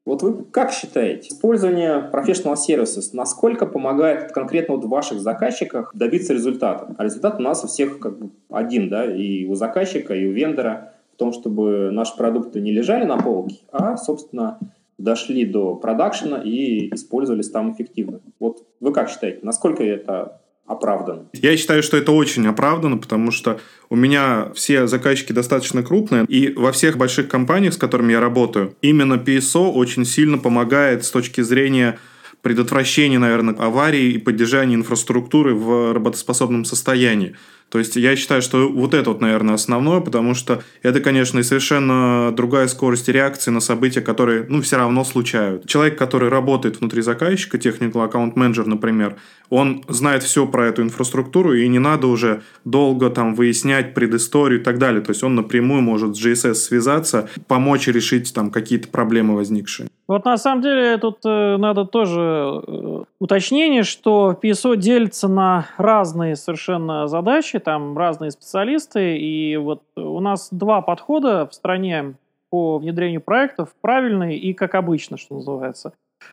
вот 0.07 0.23
вы 0.23 0.45
как 0.45 0.71
считаете, 0.71 1.29
использование 1.31 2.09
professional 2.13 2.55
services 2.55 3.11
насколько 3.13 3.67
помогает 3.67 4.31
конкретно 4.31 4.77
вот 4.77 4.85
в 4.85 4.89
ваших 4.89 5.21
заказчиках 5.21 5.91
добиться 5.95 6.33
результата? 6.33 6.95
А 6.97 7.05
результат 7.05 7.41
у 7.41 7.43
нас 7.43 7.65
у 7.65 7.67
всех 7.67 7.99
как 7.99 8.19
бы 8.19 8.31
один, 8.49 8.89
да, 8.89 9.05
и 9.05 9.45
у 9.47 9.57
заказчика, 9.57 10.15
и 10.15 10.27
у 10.29 10.33
вендора 10.33 10.95
в 11.13 11.17
том, 11.17 11.33
чтобы 11.33 11.91
наши 11.91 12.17
продукты 12.17 12.61
не 12.61 12.71
лежали 12.71 13.05
на 13.05 13.19
полке, 13.19 13.57
а, 13.73 13.97
собственно, 13.97 14.61
дошли 14.97 15.45
до 15.45 15.75
продакшена 15.75 16.41
и 16.43 16.95
использовались 16.95 17.51
там 17.51 17.73
эффективно. 17.73 18.21
Вот 18.39 18.65
вы 18.79 18.93
как 18.93 19.11
считаете, 19.11 19.41
насколько 19.43 19.83
это 19.83 20.41
оправдано? 20.67 21.29
Я 21.33 21.57
считаю, 21.57 21.83
что 21.83 21.97
это 21.97 22.13
очень 22.13 22.47
оправдано, 22.47 22.99
потому 22.99 23.31
что 23.31 23.61
у 23.89 23.97
меня 23.97 24.53
все 24.55 24.87
заказчики 24.87 25.33
достаточно 25.33 25.83
крупные, 25.83 26.25
и 26.27 26.53
во 26.55 26.73
всех 26.73 26.97
больших 26.97 27.29
компаниях, 27.29 27.75
с 27.75 27.79
которыми 27.79 28.13
я 28.13 28.21
работаю, 28.21 28.75
именно 28.83 29.15
PSO 29.15 29.71
очень 29.73 30.05
сильно 30.05 30.39
помогает 30.39 31.05
с 31.05 31.11
точки 31.11 31.41
зрения 31.41 31.99
предотвращения, 32.43 33.19
наверное, 33.19 33.55
аварий 33.55 34.13
и 34.13 34.19
поддержания 34.19 34.77
инфраструктуры 34.77 35.55
в 35.55 35.93
работоспособном 35.93 36.65
состоянии. 36.65 37.35
То 37.69 37.79
есть 37.79 37.97
я 37.97 38.15
считаю, 38.15 38.43
что 38.43 38.69
вот 38.69 38.95
это 38.95 39.11
вот, 39.11 39.21
наверное, 39.21 39.55
основное, 39.55 40.01
потому 40.01 40.35
что 40.35 40.63
это, 40.83 41.01
конечно, 41.01 41.41
и 41.41 41.43
совершенно 41.43 42.33
другая 42.33 42.69
скорость 42.69 43.09
реакции 43.09 43.51
на 43.51 43.61
события, 43.61 44.01
которые, 44.01 44.47
ну, 44.49 44.63
все 44.63 44.77
равно 44.77 45.05
случают. 45.05 45.67
Человек, 45.67 45.99
который 45.99 46.29
работает 46.29 46.81
внутри 46.81 47.03
заказчика, 47.03 47.57
Technical 47.57 48.11
Account 48.11 48.35
Manager, 48.35 48.67
например, 48.67 49.17
он 49.49 49.85
знает 49.89 50.23
все 50.23 50.47
про 50.47 50.67
эту 50.67 50.83
инфраструктуру, 50.83 51.55
и 51.55 51.67
не 51.69 51.79
надо 51.79 52.07
уже 52.07 52.43
долго 52.65 53.11
там 53.11 53.35
выяснять 53.35 53.95
предысторию 53.95 54.61
и 54.61 54.63
так 54.63 54.79
далее. 54.79 55.01
То 55.01 55.11
есть 55.11 55.23
он 55.25 55.35
напрямую 55.35 55.83
может 55.83 56.17
с 56.17 56.25
GSS 56.25 56.55
связаться, 56.55 57.29
помочь 57.49 57.89
решить 57.89 58.33
там 58.33 58.51
какие-то 58.51 58.89
проблемы 58.89 59.35
возникшие. 59.35 59.89
Вот 60.09 60.25
на 60.25 60.37
самом 60.37 60.63
деле 60.63 60.99
тут 60.99 61.19
э, 61.25 61.57
надо 61.57 61.85
тоже 61.85 62.21
э, 62.67 63.05
уточнение, 63.19 63.83
что 63.83 64.39
PSO 64.41 64.77
делится 64.77 65.27
на 65.27 65.67
разные 65.79 66.37
совершенно 66.37 67.09
задачи, 67.09 67.59
там 67.59 67.99
разные 67.99 68.31
специалисты, 68.31 69.19
и 69.19 69.57
вот 69.57 69.83
у 69.97 70.21
нас 70.21 70.49
два 70.53 70.81
подхода 70.81 71.49
в 71.49 71.55
стране 71.55 72.15
по 72.51 72.79
внедрению 72.79 73.21
проектов, 73.21 73.75
правильный 73.81 74.37
и 74.37 74.55
как 74.55 74.77
обычно, 74.77 75.17
что 75.17 75.35
называется. 75.35 75.93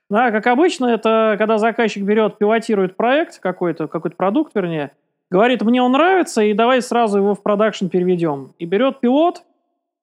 Да, 0.09 0.31
как 0.31 0.45
обычно, 0.45 0.85
это 0.85 1.35
когда 1.39 1.57
заказчик 1.57 2.03
берет, 2.03 2.37
пилотирует 2.37 2.95
проект 2.95 3.39
какой-то, 3.39 3.87
какой-то 3.87 4.15
продукт, 4.15 4.53
вернее, 4.53 4.91
говорит, 5.31 5.63
мне 5.63 5.81
он 5.81 5.93
нравится, 5.93 6.43
и 6.43 6.53
давай 6.53 6.81
сразу 6.83 7.17
его 7.17 7.33
в 7.33 7.41
production 7.41 7.87
переведем. 7.87 8.53
И 8.59 8.65
берет 8.65 8.99
пилот, 8.99 9.43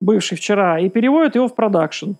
бывший 0.00 0.36
вчера, 0.36 0.80
и 0.80 0.88
переводит 0.88 1.36
его 1.36 1.46
в 1.46 1.54
production. 1.54 2.12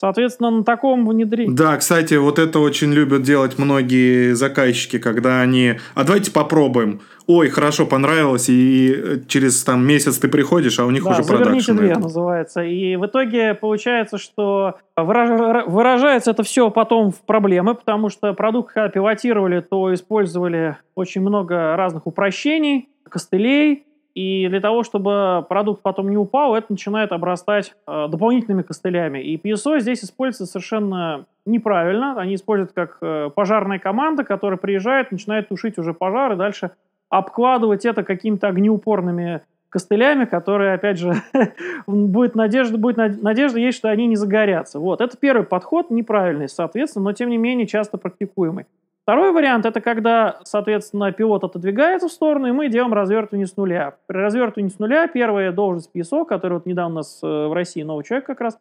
Соответственно, 0.00 0.50
на 0.50 0.64
таком 0.64 1.06
внедрении... 1.06 1.54
Да, 1.54 1.76
кстати, 1.76 2.14
вот 2.14 2.38
это 2.38 2.58
очень 2.58 2.90
любят 2.90 3.20
делать 3.20 3.58
многие 3.58 4.32
заказчики, 4.32 4.98
когда 4.98 5.42
они... 5.42 5.74
А 5.94 6.04
давайте 6.04 6.32
попробуем. 6.32 7.02
Ой, 7.26 7.50
хорошо, 7.50 7.84
понравилось, 7.84 8.48
и 8.48 9.22
через 9.28 9.62
там 9.62 9.86
месяц 9.86 10.16
ты 10.16 10.28
приходишь, 10.28 10.78
а 10.78 10.86
у 10.86 10.90
них 10.90 11.04
да, 11.04 11.10
уже 11.10 11.22
production. 11.24 11.76
две 11.76 11.90
это. 11.90 12.00
называется. 12.00 12.62
И 12.62 12.96
в 12.96 13.04
итоге 13.04 13.52
получается, 13.52 14.16
что 14.16 14.76
выражается 14.96 16.30
это 16.30 16.44
все 16.44 16.70
потом 16.70 17.12
в 17.12 17.20
проблемы, 17.20 17.74
потому 17.74 18.08
что 18.08 18.32
продукт, 18.32 18.72
когда 18.72 18.88
пилотировали, 18.88 19.60
то 19.60 19.92
использовали 19.92 20.78
очень 20.94 21.20
много 21.20 21.76
разных 21.76 22.06
упрощений, 22.06 22.88
костылей, 23.06 23.84
и 24.14 24.48
для 24.48 24.60
того, 24.60 24.82
чтобы 24.82 25.44
продукт 25.48 25.82
потом 25.82 26.10
не 26.10 26.16
упал, 26.16 26.56
это 26.56 26.66
начинает 26.70 27.12
обрастать 27.12 27.74
э, 27.86 28.08
дополнительными 28.08 28.62
костылями. 28.62 29.20
И 29.20 29.36
PSO 29.36 29.78
здесь 29.78 30.02
используется 30.04 30.46
совершенно 30.46 31.26
неправильно. 31.46 32.20
Они 32.20 32.34
используют 32.34 32.72
как 32.72 32.98
э, 33.00 33.30
пожарная 33.34 33.78
команда, 33.78 34.24
которая 34.24 34.58
приезжает, 34.58 35.12
начинает 35.12 35.48
тушить 35.48 35.78
уже 35.78 35.94
пожар, 35.94 36.32
и 36.32 36.36
дальше 36.36 36.72
обкладывать 37.08 37.84
это 37.84 38.02
какими-то 38.02 38.48
огнеупорными 38.48 39.42
костылями, 39.68 40.24
которые, 40.24 40.74
опять 40.74 40.98
же, 40.98 41.14
будет 41.86 42.34
надежда, 42.34 42.76
будет 42.76 43.22
надежда 43.22 43.58
есть, 43.58 43.78
что 43.78 43.88
они 43.88 44.06
не 44.06 44.16
загорятся. 44.16 44.80
Вот, 44.80 45.00
это 45.00 45.16
первый 45.16 45.44
подход, 45.44 45.90
неправильный, 45.90 46.48
соответственно, 46.48 47.04
но 47.04 47.12
тем 47.12 47.30
не 47.30 47.38
менее 47.38 47.66
часто 47.66 47.96
практикуемый. 47.96 48.66
Второй 49.10 49.32
вариант– 49.32 49.66
это 49.66 49.80
когда, 49.80 50.38
соответственно, 50.44 51.10
пилот 51.10 51.42
отодвигается 51.42 52.06
в 52.06 52.12
сторону, 52.12 52.46
и 52.46 52.52
мы 52.52 52.68
делаем 52.68 52.94
развертывание 52.94 53.48
с 53.48 53.56
нуля. 53.56 53.96
При 54.06 54.18
развертывании 54.18 54.70
с 54.70 54.78
нуля 54.78 55.08
первая 55.08 55.50
должность 55.50 55.90
PSO, 55.92 56.24
который 56.24 56.52
вот 56.52 56.66
недавно 56.66 56.92
у 56.92 56.96
нас 56.98 57.18
э, 57.20 57.26
в 57.26 57.52
России 57.52 57.82
новый 57.82 58.04
человек 58.04 58.24
как 58.24 58.40
раз 58.40 58.60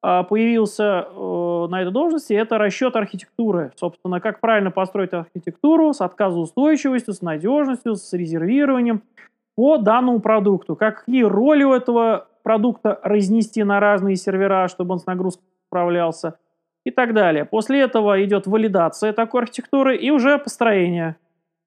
а, 0.00 0.22
появился 0.22 1.08
э, 1.10 1.66
на 1.68 1.82
этой 1.82 1.90
должности, 1.90 2.32
это 2.32 2.58
расчет 2.58 2.94
архитектуры. 2.94 3.72
Собственно, 3.74 4.20
как 4.20 4.38
правильно 4.38 4.70
построить 4.70 5.12
архитектуру 5.12 5.92
с 5.92 6.00
отказоустойчивостью, 6.00 7.12
с 7.12 7.20
надежностью, 7.20 7.96
с 7.96 8.12
резервированием 8.12 9.02
по 9.56 9.78
данному 9.78 10.20
продукту. 10.20 10.76
Какие 10.76 11.24
роли 11.24 11.64
у 11.64 11.72
этого 11.72 12.28
продукта 12.44 13.00
разнести 13.02 13.64
на 13.64 13.80
разные 13.80 14.14
сервера, 14.14 14.68
чтобы 14.68 14.92
он 14.92 15.00
с 15.00 15.06
нагрузкой 15.06 15.42
справлялся– 15.66 16.36
и 16.84 16.90
так 16.90 17.14
далее. 17.14 17.44
После 17.44 17.80
этого 17.80 18.22
идет 18.24 18.46
валидация 18.46 19.12
такой 19.12 19.42
архитектуры 19.42 19.96
и 19.96 20.10
уже 20.10 20.38
построение. 20.38 21.16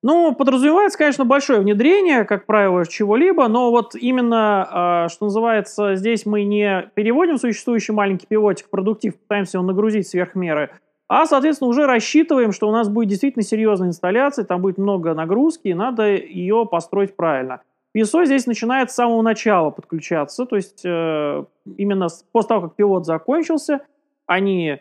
Ну, 0.04 0.34
подразумевается, 0.34 0.98
конечно, 0.98 1.26
большое 1.26 1.60
внедрение, 1.60 2.24
как 2.24 2.48
правило, 2.48 2.88
чего-либо, 2.88 3.48
но 3.48 3.70
вот 3.70 3.94
именно, 3.94 4.68
а, 4.72 5.10
что 5.10 5.26
называется, 5.26 5.96
здесь 5.96 6.26
мы 6.26 6.44
не 6.44 6.90
переводим 6.96 7.38
существующий 7.38 7.92
маленький 7.92 8.26
пилотик 8.26 8.66
в 8.66 8.70
продуктив, 8.72 9.20
пытаемся 9.20 9.60
его 9.60 9.68
нагрузить 9.68 10.08
сверх 10.08 10.34
меры, 10.34 10.72
а, 11.08 11.28
соответственно, 11.28 11.70
уже 11.70 11.86
рассчитываем, 11.86 12.52
что 12.52 12.68
у 12.68 12.72
нас 12.72 12.90
будет 12.90 13.10
действительно 13.10 13.44
серьезная 13.44 13.90
инсталляция, 13.90 14.44
там 14.46 14.62
будет 14.62 14.80
много 14.80 15.14
нагрузки, 15.14 15.68
и 15.68 15.74
надо 15.76 16.16
ее 16.16 16.66
построить 16.66 17.16
правильно. 17.16 17.62
PSO 17.96 18.26
здесь 18.26 18.48
начинает 18.48 18.90
с 18.90 18.96
самого 18.96 19.22
начала 19.22 19.70
подключаться, 19.70 20.46
то 20.46 20.56
есть 20.56 20.82
э, 20.86 21.44
именно 21.78 22.08
после 22.32 22.48
того, 22.48 22.62
как 22.62 22.76
пилот 22.76 23.06
закончился, 23.06 23.82
они 24.26 24.80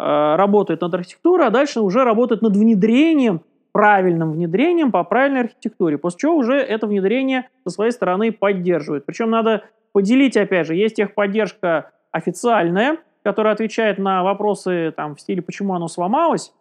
работает 0.00 0.80
над 0.80 0.94
архитектурой, 0.94 1.46
а 1.46 1.50
дальше 1.50 1.80
уже 1.80 2.04
работает 2.04 2.42
над 2.42 2.56
внедрением, 2.56 3.42
правильным 3.72 4.32
внедрением 4.32 4.90
по 4.90 5.04
правильной 5.04 5.42
архитектуре, 5.42 5.98
после 5.98 6.20
чего 6.20 6.36
уже 6.36 6.54
это 6.54 6.86
внедрение 6.86 7.48
со 7.64 7.70
своей 7.70 7.92
стороны 7.92 8.32
поддерживает. 8.32 9.06
Причем 9.06 9.30
надо 9.30 9.64
поделить, 9.92 10.36
опять 10.36 10.66
же, 10.66 10.74
есть 10.74 10.96
техподдержка 10.96 11.90
официальная, 12.10 12.98
которая 13.22 13.54
отвечает 13.54 13.98
на 13.98 14.22
вопросы 14.22 14.92
там, 14.96 15.14
в 15.14 15.20
стиле 15.20 15.42
«почему 15.42 15.74
оно 15.74 15.88
сломалось?», 15.88 16.52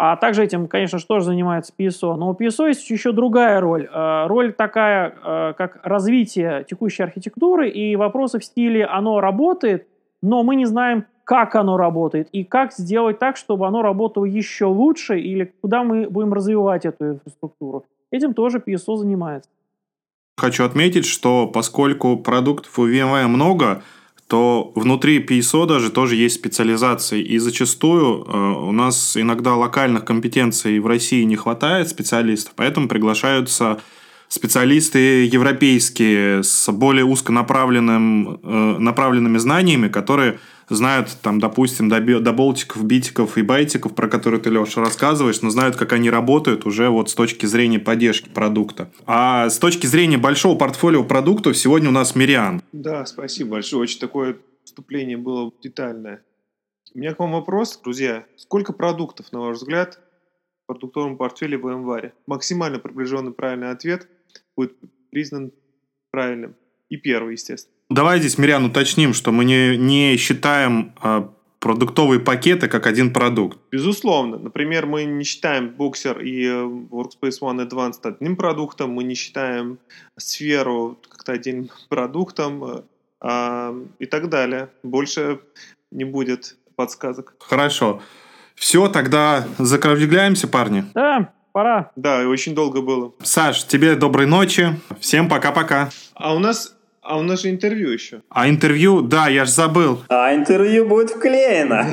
а 0.00 0.14
также 0.14 0.44
этим, 0.44 0.68
конечно 0.68 1.00
же, 1.00 1.06
тоже 1.06 1.24
занимается 1.26 1.72
PSO. 1.76 2.14
Но 2.14 2.30
у 2.30 2.34
PSO 2.34 2.68
есть 2.68 2.88
еще 2.88 3.10
другая 3.10 3.60
роль. 3.60 3.88
Э, 3.92 4.28
роль 4.28 4.52
такая, 4.52 5.12
э, 5.12 5.54
как 5.58 5.80
развитие 5.82 6.64
текущей 6.70 7.02
архитектуры 7.02 7.68
и 7.68 7.96
вопросы 7.96 8.38
в 8.38 8.44
стиле 8.44 8.84
«оно 8.86 9.20
работает», 9.20 9.88
но 10.22 10.42
мы 10.42 10.56
не 10.56 10.66
знаем, 10.66 11.06
как 11.24 11.54
оно 11.56 11.76
работает 11.76 12.28
и 12.32 12.42
как 12.42 12.72
сделать 12.72 13.18
так, 13.18 13.36
чтобы 13.36 13.66
оно 13.66 13.82
работало 13.82 14.24
еще 14.24 14.64
лучше 14.64 15.20
или 15.20 15.52
куда 15.60 15.84
мы 15.84 16.08
будем 16.08 16.32
развивать 16.32 16.86
эту 16.86 17.10
инфраструктуру. 17.10 17.84
Этим 18.10 18.32
тоже 18.32 18.62
PSO 18.66 18.96
занимается. 18.96 19.50
Хочу 20.38 20.64
отметить, 20.64 21.04
что 21.04 21.46
поскольку 21.46 22.16
продуктов 22.16 22.78
у 22.78 22.88
VMware 22.88 23.26
много, 23.26 23.82
то 24.28 24.72
внутри 24.74 25.24
PSO 25.24 25.66
даже 25.66 25.90
тоже 25.90 26.14
есть 26.14 26.36
специализации. 26.36 27.20
И 27.20 27.38
зачастую 27.38 28.24
э, 28.24 28.38
у 28.68 28.72
нас 28.72 29.16
иногда 29.16 29.54
локальных 29.56 30.04
компетенций 30.04 30.78
в 30.78 30.86
России 30.86 31.24
не 31.24 31.36
хватает 31.36 31.88
специалистов, 31.88 32.52
поэтому 32.54 32.88
приглашаются 32.88 33.80
специалисты 34.28 35.26
европейские 35.26 36.42
с 36.42 36.70
более 36.70 37.04
узконаправленным, 37.04 38.40
э, 38.42 38.78
направленными 38.78 39.38
знаниями, 39.38 39.88
которые 39.88 40.38
знают, 40.68 41.16
там, 41.22 41.38
допустим, 41.38 41.88
до, 41.88 42.00
до 42.20 42.54
битиков 42.82 43.38
и 43.38 43.42
байтиков, 43.42 43.94
про 43.94 44.08
которые 44.08 44.40
ты, 44.40 44.50
Леша, 44.50 44.80
рассказываешь, 44.80 45.40
но 45.40 45.50
знают, 45.50 45.76
как 45.76 45.92
они 45.92 46.10
работают 46.10 46.66
уже 46.66 46.90
вот 46.90 47.10
с 47.10 47.14
точки 47.14 47.46
зрения 47.46 47.78
поддержки 47.78 48.28
продукта. 48.28 48.90
А 49.06 49.48
с 49.48 49.58
точки 49.58 49.86
зрения 49.86 50.18
большого 50.18 50.58
портфолио 50.58 51.04
продуктов 51.04 51.56
сегодня 51.56 51.88
у 51.88 51.92
нас 51.92 52.14
Мириан. 52.14 52.62
Да, 52.72 53.06
спасибо 53.06 53.52
большое. 53.52 53.82
Очень 53.82 54.00
такое 54.00 54.36
вступление 54.64 55.16
было 55.16 55.50
детальное. 55.62 56.22
У 56.94 56.98
меня 56.98 57.14
к 57.14 57.18
вам 57.18 57.32
вопрос, 57.32 57.80
друзья. 57.82 58.24
Сколько 58.36 58.72
продуктов, 58.72 59.32
на 59.32 59.40
ваш 59.40 59.58
взгляд, 59.58 60.00
в 60.64 60.66
продуктовом 60.66 61.16
портфеле 61.16 61.56
в 61.56 61.68
январе? 61.68 62.12
Максимально 62.26 62.78
приближенный 62.78 63.32
правильный 63.32 63.70
ответ 63.70 64.06
будет 64.58 64.76
признан 65.10 65.52
правильным. 66.10 66.56
И 66.88 66.96
первый, 66.96 67.32
естественно. 67.32 67.74
Давай 67.90 68.18
здесь, 68.18 68.38
Мирян, 68.38 68.64
уточним, 68.64 69.14
что 69.14 69.30
мы 69.30 69.44
не, 69.44 69.76
не 69.76 70.16
считаем 70.16 70.94
э, 71.02 71.28
продуктовые 71.60 72.20
пакеты 72.20 72.68
как 72.68 72.86
один 72.86 73.12
продукт. 73.12 73.58
Безусловно. 73.70 74.38
Например, 74.38 74.86
мы 74.86 75.04
не 75.04 75.24
считаем 75.24 75.74
Boxer 75.78 76.22
и 76.22 76.44
э, 76.44 76.64
Workspace 76.90 77.40
ONE 77.40 77.68
Advanced 77.68 78.00
одним 78.02 78.36
продуктом, 78.36 78.90
мы 78.90 79.04
не 79.04 79.14
считаем 79.14 79.78
сферу 80.16 80.98
как-то 81.08 81.32
отдельным 81.32 81.70
продуктом 81.88 82.64
э, 82.64 82.82
э, 83.22 83.84
и 84.00 84.06
так 84.06 84.28
далее. 84.28 84.70
Больше 84.82 85.40
не 85.90 86.04
будет 86.04 86.56
подсказок. 86.74 87.36
Хорошо. 87.38 88.02
Все, 88.54 88.88
тогда 88.88 89.46
закругляемся, 89.58 90.48
парни. 90.48 90.84
Да, 90.94 91.32
пора. 91.58 91.90
Да, 91.96 92.22
и 92.22 92.26
очень 92.26 92.54
долго 92.54 92.82
было. 92.82 93.12
Саш, 93.20 93.64
тебе 93.64 93.96
доброй 93.96 94.26
ночи. 94.26 94.76
Всем 95.00 95.28
пока-пока. 95.28 95.88
А 96.14 96.32
у 96.32 96.38
нас 96.38 96.76
а 97.02 97.18
у 97.18 97.22
нас 97.22 97.40
же 97.40 97.50
интервью 97.50 97.90
еще. 97.90 98.20
А 98.28 98.48
интервью, 98.48 99.00
да, 99.00 99.28
я 99.28 99.44
же 99.46 99.50
забыл. 99.50 100.02
А 100.08 100.34
интервью 100.34 100.86
будет 100.86 101.10
вклеено. 101.10 101.86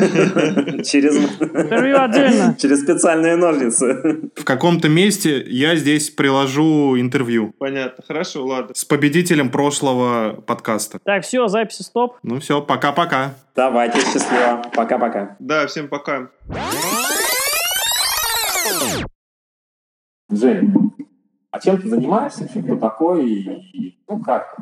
Через... 0.83 1.15
Интервью 1.15 1.97
отдельно. 1.97 2.55
Через 2.59 2.81
специальные 2.81 3.37
ножницы. 3.37 4.29
В 4.35 4.43
каком-то 4.43 4.89
месте 4.89 5.41
я 5.47 5.77
здесь 5.77 6.09
приложу 6.09 6.99
интервью. 6.99 7.55
Понятно, 7.57 8.03
хорошо, 8.05 8.45
ладно. 8.45 8.75
С 8.75 8.83
победителем 8.83 9.49
прошлого 9.49 10.43
подкаста. 10.45 10.99
Так, 11.03 11.23
все, 11.23 11.47
записи 11.47 11.83
стоп. 11.83 12.17
Ну 12.21 12.39
все, 12.39 12.61
пока-пока. 12.61 13.35
Давайте, 13.55 14.01
счастливо. 14.01 14.63
Пока-пока. 14.75 15.37
Да, 15.39 15.65
всем 15.65 15.87
пока. 15.87 16.29
Жень, 20.29 20.93
а 21.51 21.59
чем 21.59 21.81
ты 21.81 21.87
занимаешься, 21.89 22.47
кто 22.47 22.75
такой, 22.77 23.29
и, 23.29 23.97
ну 24.07 24.21
как, 24.21 24.57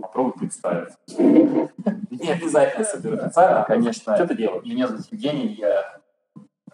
попробуй 0.00 0.32
представить. 0.34 0.92
Не 1.18 2.30
обязательно 2.30 2.84
супер 2.84 3.24
официально, 3.24 3.64
конечно. 3.64 4.14
Что 4.14 4.28
ты 4.28 4.36
делаешь? 4.36 4.64
Меня 4.64 4.86
зовут 4.86 5.06
Евгений, 5.10 5.54
я 5.54 6.00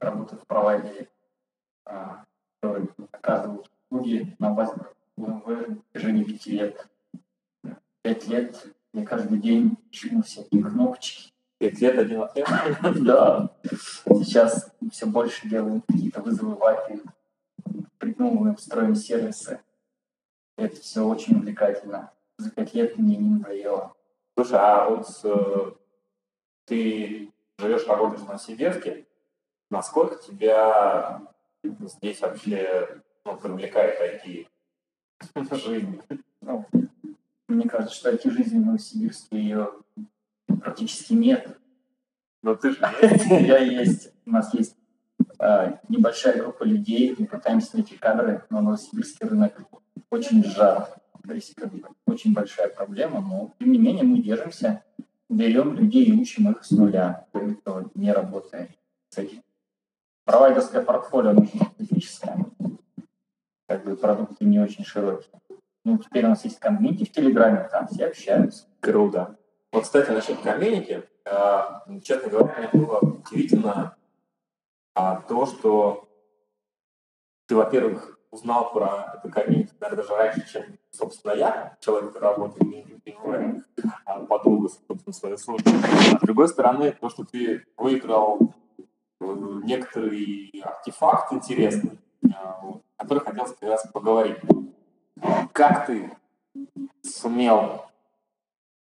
работаю 0.00 0.40
в 0.40 0.46
провайдере, 0.46 1.08
а, 1.84 2.24
который 2.60 2.88
оказывает 3.12 3.70
услуги 3.90 4.36
на 4.38 4.50
базе 4.50 4.74
ВМВ 5.16 5.46
в 5.46 5.76
протяжении 5.92 6.24
пяти 6.24 6.50
лет. 6.50 6.86
Пять 8.02 8.28
лет 8.28 8.66
я 8.92 9.04
каждый 9.04 9.38
день 9.38 9.76
чую 9.90 10.22
всякие 10.22 10.62
кнопочки. 10.62 11.32
Пять 11.58 11.80
лет, 11.80 11.98
один? 11.98 12.24
Да. 13.04 13.50
Сейчас 14.06 14.70
все 14.92 15.06
больше 15.06 15.48
делаем 15.48 15.82
какие-то 15.82 16.20
вызовы 16.20 16.54
в 16.54 16.64
придумываем, 17.98 18.58
строим 18.58 18.94
сервисы. 18.94 19.60
Это 20.56 20.80
все 20.80 21.06
очень 21.06 21.36
увлекательно. 21.36 22.12
За 22.38 22.50
пять 22.50 22.74
лет 22.74 22.96
мне 22.98 23.16
не 23.16 23.30
надоело. 23.30 23.94
Слушай, 24.34 24.58
а 24.58 24.88
вот 24.88 25.08
э, 25.24 25.72
ты 26.66 27.32
живешь, 27.58 27.86
работаешь 27.86 28.20
в 28.20 28.26
Новосибирске, 28.26 29.06
насколько 29.70 30.22
тебя 30.22 31.22
здесь 31.62 32.20
вообще 32.20 33.02
ну, 33.24 33.36
привлекает 33.36 34.24
IT? 34.24 34.48
жизнь. 35.52 36.00
Ну, 36.42 36.66
мне 37.48 37.68
кажется, 37.68 37.94
что 37.94 38.12
IT-жизни 38.12 38.58
в 38.58 38.66
Новосибирске 38.66 39.38
ее 39.38 39.72
практически 40.46 41.14
нет. 41.14 41.58
Но 42.42 42.54
ты 42.54 42.70
же 42.70 42.78
Я 43.30 43.58
есть. 43.58 44.12
У 44.26 44.30
нас 44.30 44.52
есть 44.54 44.76
небольшая 45.88 46.42
группа 46.42 46.64
людей, 46.64 47.14
мы 47.18 47.26
пытаемся 47.26 47.76
найти 47.76 47.96
кадры, 47.96 48.44
но 48.50 48.60
новосибирский 48.60 49.26
рынок 49.28 49.60
очень 50.10 50.44
сжат. 50.44 50.96
То 51.26 51.34
есть 51.34 51.54
как 51.54 51.72
бы, 51.72 51.82
очень 52.06 52.32
большая 52.32 52.68
проблема, 52.68 53.20
но 53.20 53.52
тем 53.58 53.72
не 53.72 53.78
менее 53.78 54.04
мы 54.04 54.22
держимся, 54.22 54.84
берем 55.28 55.74
людей 55.74 56.04
и 56.04 56.12
учим 56.12 56.50
их 56.50 56.64
с 56.64 56.70
нуля, 56.70 57.26
кто 57.60 57.90
не 57.94 58.12
работает 58.12 58.70
с 59.10 59.18
этим. 59.18 59.42
Провайдерское 60.24 60.82
портфолио 60.82 61.32
очень 61.32 61.60
специфическое. 61.60 62.46
Как 63.68 63.84
бы 63.84 63.96
продукты 63.96 64.44
не 64.44 64.60
очень 64.60 64.84
широкие. 64.84 65.40
Ну, 65.84 65.98
теперь 65.98 66.24
у 66.24 66.30
нас 66.30 66.44
есть 66.44 66.58
комьюнити 66.58 67.04
в 67.04 67.12
Телеграме, 67.12 67.68
там 67.70 67.86
все 67.88 68.06
общаются. 68.06 68.66
Круто. 68.80 69.36
Вот, 69.72 69.84
кстати, 69.84 70.10
насчет 70.10 70.40
комьюнити, 70.40 71.04
э, 71.24 71.62
честно 72.02 72.28
говоря, 72.28 72.54
мне 72.58 72.82
было 72.84 72.98
удивительно 72.98 73.96
а, 74.96 75.16
то, 75.16 75.44
что 75.44 76.08
ты, 77.46 77.54
во-первых, 77.54 78.18
узнал 78.30 78.72
про 78.72 79.14
это 79.18 79.28
комьюнити, 79.30 79.74
даже 79.78 80.02
раньше, 80.08 80.50
чем, 80.50 80.62
собственно, 80.90 81.32
я, 81.32 81.76
человек, 81.80 82.14
который 82.14 82.30
работает 82.30 82.62
в 82.62 83.62
а, 84.06 84.20
подолгу, 84.20 84.70
собственно, 84.88 85.12
свою 85.12 85.36
службу. 85.36 85.70
А 85.70 86.16
с 86.16 86.20
другой 86.22 86.48
стороны, 86.48 86.92
то, 86.92 87.10
что 87.10 87.24
ты 87.24 87.66
выиграл 87.76 88.54
э, 88.78 88.84
некоторый 89.64 90.62
артефакт 90.64 91.30
интересный, 91.34 91.98
о 92.34 92.80
котором 92.96 93.24
хотел 93.24 93.44
как 93.44 93.62
раз 93.62 93.86
поговорить. 93.92 94.38
Как 95.52 95.86
ты 95.86 96.16
сумел, 97.02 97.84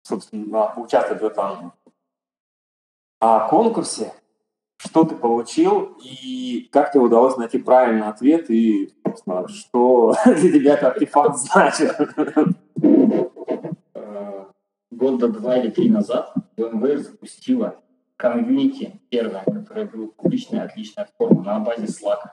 собственно, 0.01 0.73
участвовать 0.75 1.21
в 1.21 1.25
этом 1.25 1.73
а, 3.19 3.47
конкурсе, 3.47 4.11
что 4.79 5.03
ты 5.03 5.13
получил 5.15 5.97
и 6.01 6.69
как 6.71 6.91
тебе 6.91 7.01
удалось 7.01 7.35
найти 7.35 7.57
правильный 7.57 8.07
ответ 8.07 8.49
и, 8.49 8.93
собственно, 9.05 9.45
что 9.49 10.15
для 10.25 10.53
тебя 10.53 10.73
этот 10.75 10.95
артефакт 10.95 11.37
значит? 11.37 11.95
Э, 13.93 14.45
Года 14.89 15.27
два 15.27 15.57
или 15.57 15.69
три 15.69 15.89
назад 15.89 16.33
BMW 16.55 16.97
запустила 16.97 17.75
комьюнити 18.15 19.01
первое, 19.09 19.43
которое 19.43 19.85
было 19.85 20.07
публичная, 20.07 20.63
отличная 20.63 21.09
форма 21.17 21.43
на 21.43 21.59
базе 21.59 21.85
Slack. 21.85 22.29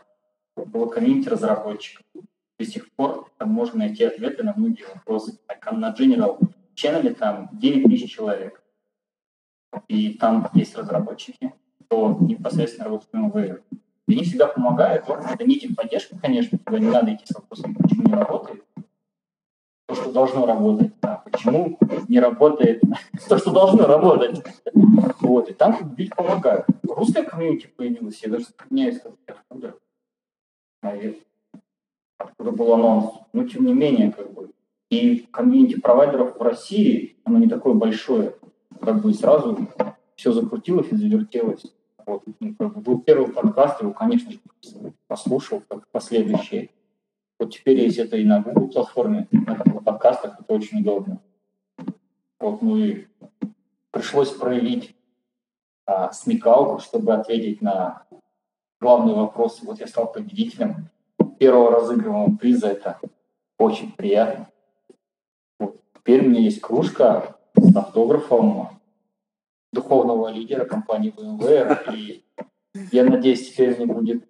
Было 0.67 0.87
комьюнити 0.87 1.29
разработчиков. 1.29 2.07
До 2.59 2.65
сих 2.65 2.91
пор 2.93 3.29
там 3.39 3.51
можно 3.51 3.81
найти 3.81 4.05
ответы 4.05 4.45
на 4.45 4.55
многие 4.57 4.85
вопросы. 4.95 5.39
На 5.73 5.93
General 5.93 6.39
Channel 6.77 7.15
там 7.15 7.49
9 7.53 7.91
тысяч 7.91 8.15
человек. 8.15 8.63
И 9.89 10.15
там 10.15 10.49
есть 10.55 10.77
разработчики, 10.77 11.53
кто 11.87 12.19
непосредственно 12.21 12.85
работает 12.85 13.15
в. 13.15 13.63
И 14.09 14.13
они 14.13 14.23
всегда 14.23 14.47
помогают. 14.47 15.09
Вот, 15.09 15.21
дадите 15.39 15.67
им 15.67 15.75
поддержку, 15.75 16.17
конечно, 16.21 16.59
когда 16.65 16.79
не 16.79 16.91
надо 16.91 17.15
идти 17.15 17.25
с 17.27 17.35
вопросом, 17.35 17.75
почему 17.75 18.05
не 18.07 18.15
работает. 18.15 18.63
То, 19.89 19.95
что 19.95 20.13
должно 20.13 20.47
работать. 20.47 20.93
А 21.03 21.17
почему 21.17 21.79
не 22.09 22.21
работает 22.21 22.83
то, 23.29 23.39
что 23.39 23.53
должно 23.53 23.87
работать. 23.87 24.45
Вот, 25.21 25.51
и 25.51 25.55
там 25.55 25.95
люди 25.97 26.11
помогают. 26.15 26.67
Русская 26.83 27.25
комьюнити 27.25 27.69
появилась, 27.77 28.23
я 28.23 28.31
даже 28.31 28.45
сказать, 28.45 29.03
откуда. 29.27 29.75
Наверное 30.83 31.27
откуда 32.19 32.51
был 32.53 32.75
анонс. 32.75 33.15
Но 33.33 33.45
тем 33.45 33.67
не 33.67 33.75
менее, 33.75 34.13
как 34.13 34.33
бы. 34.33 34.51
И 34.91 35.27
комьюнити 35.33 35.81
провайдеров 35.81 36.37
в 36.37 36.43
России, 36.43 37.17
оно 37.25 37.39
не 37.39 37.49
такое 37.49 37.75
большое. 37.75 38.37
Как 38.81 39.03
бы 39.03 39.13
сразу 39.13 39.69
все 40.15 40.33
закрутилось 40.33 40.89
и 40.93 40.97
завертелось. 40.97 41.65
Вот. 42.07 42.23
Был 42.39 43.01
первый 43.01 43.33
подкаст, 43.33 43.83
его, 43.83 43.93
конечно 43.93 44.31
же, 44.31 44.39
послушал, 45.09 45.63
как 45.69 45.89
последующие. 45.89 46.71
Вот 47.39 47.53
теперь 47.53 47.81
есть 47.81 47.99
это 47.99 48.17
и 48.17 48.25
на 48.25 48.41
Google 48.41 48.69
платформе, 48.69 49.29
на 49.31 49.57
подкастах, 49.81 50.41
это 50.41 50.53
очень 50.55 50.81
удобно. 50.81 51.21
Вот, 52.39 52.63
ну 52.63 52.77
и 52.77 53.07
пришлось 53.91 54.31
проявить 54.31 54.95
а, 55.85 56.13
смекалку, 56.13 56.81
чтобы 56.81 57.13
ответить 57.13 57.61
на 57.61 58.05
главные 58.81 59.17
вопросы. 59.17 59.67
Вот 59.67 59.81
я 59.81 59.87
стал 59.87 60.11
победителем 60.11 60.91
первого 61.39 61.73
разыгрываемого 61.73 62.37
приза. 62.37 62.69
Это 62.69 63.01
очень 63.59 63.93
приятно. 63.93 64.49
Вот. 65.59 65.81
Теперь 65.95 66.25
у 66.25 66.31
меня 66.31 66.41
есть 66.41 66.61
кружка 66.61 67.37
с 67.57 67.75
автографом 67.75 68.76
духовного 69.73 70.29
лидера 70.29 70.65
компании 70.65 71.13
VMware. 71.17 71.95
И 71.95 72.25
я 72.93 73.05
надеюсь, 73.05 73.51
теперь 73.51 73.77
мне 73.77 73.87
будет 73.87 74.25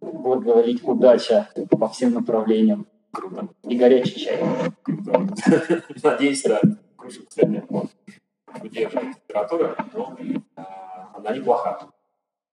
будет 0.00 0.44
говорить 0.44 0.84
удача 0.84 1.48
по 1.70 1.88
всем 1.88 2.12
направлениям. 2.12 2.86
Круто. 3.12 3.48
И 3.64 3.76
горячий 3.76 4.20
чай. 4.20 4.42
Круто. 4.82 5.26
Надеюсь, 6.02 6.42
да. 6.42 6.60
Кружка, 6.96 7.26
кстати, 7.26 7.62
удерживает 8.62 9.16
температуру, 9.16 9.74
но 9.94 10.16
э, 10.18 10.62
она 11.14 11.34
неплоха. 11.34 11.88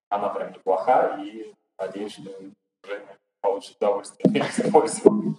Она 0.09 0.29
прям 0.29 0.53
неплоха, 0.53 1.19
и 1.21 1.53
надеюсь, 1.77 2.13
что 2.13 2.31
Женя 2.85 3.17
получит 3.41 3.75
удовольствие. 3.77 4.43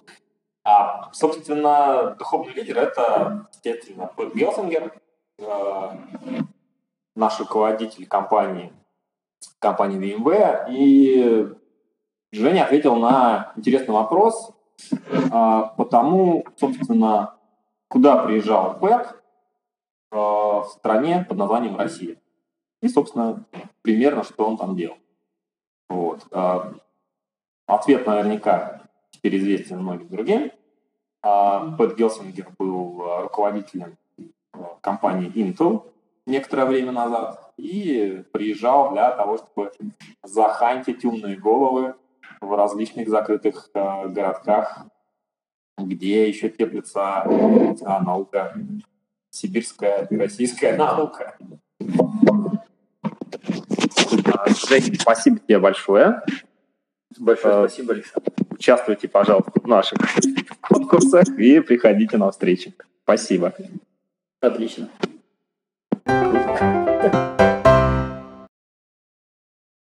А, 0.65 1.11
собственно, 1.15 2.15
духовный 2.19 2.53
лидер– 2.53 2.77
это, 2.79 3.49
естественно, 3.55 4.07
Пэт 4.15 4.35
Гелсингер, 4.35 4.93
э, 5.39 5.91
наш 7.19 7.41
руководитель 7.41 8.07
компании, 8.07 8.73
компании 9.59 9.99
VMware. 9.99 10.67
И 10.71 11.49
Женя 12.31 12.65
ответил 12.65 12.95
на 12.95 13.53
интересный 13.57 13.93
вопрос 13.93 14.55
а, 15.33 15.63
по 15.77 15.85
тому, 15.85 16.45
собственно, 16.57 17.35
куда 17.89 18.25
приезжал 18.25 18.79
Пэт 18.79 19.21
а, 20.13 20.61
в 20.61 20.69
стране 20.69 21.27
под 21.29 21.39
названием 21.39 21.77
Россия. 21.77 22.17
И, 22.81 22.89
собственно, 22.89 23.45
примерно, 23.83 24.23
что 24.23 24.47
он 24.47 24.57
там 24.57 24.77
делал. 24.77 24.97
Вот. 25.89 26.25
А, 26.31 26.73
ответ 27.67 28.07
наверняка 28.07 28.83
теперь 29.11 29.39
известен 29.39 29.81
многим 29.81 30.09
другим. 30.09 30.53
Пэт 31.21 31.97
Гелсингер 31.97 32.47
был 32.57 33.23
руководителем 33.23 33.99
компании 34.81 35.33
Intel 35.35 35.83
некоторое 36.29 36.67
время 36.67 36.93
назад 36.93 37.53
и 37.57 38.23
приезжал 38.33 38.93
для 38.93 39.11
того, 39.11 39.39
чтобы 39.39 39.73
захантить 40.23 41.05
умные 41.05 41.37
головы 41.37 41.95
в 42.41 42.57
различных 42.57 43.09
закрытых 43.09 43.71
э, 43.75 44.09
городках, 44.09 44.87
где 45.77 46.29
еще 46.29 46.49
теплится 46.49 47.25
э, 47.25 47.75
наука, 48.05 48.55
сибирская 49.31 50.07
и 50.11 50.17
российская 50.17 50.77
наука. 50.77 51.37
Жень, 54.69 54.95
спасибо 55.01 55.39
тебе 55.41 55.59
большое. 55.59 56.23
Большое 57.19 57.55
Э, 57.55 57.69
спасибо, 57.69 57.95
Александр. 57.95 58.33
Участвуйте, 58.51 59.09
пожалуйста, 59.09 59.53
в 59.55 59.67
наших 59.67 59.99
конкурсах 60.61 61.29
и 61.39 61.61
приходите 61.61 62.19
на 62.19 62.31
встречи. 62.31 62.75
Спасибо. 63.03 63.55
Отлично. 64.41 64.89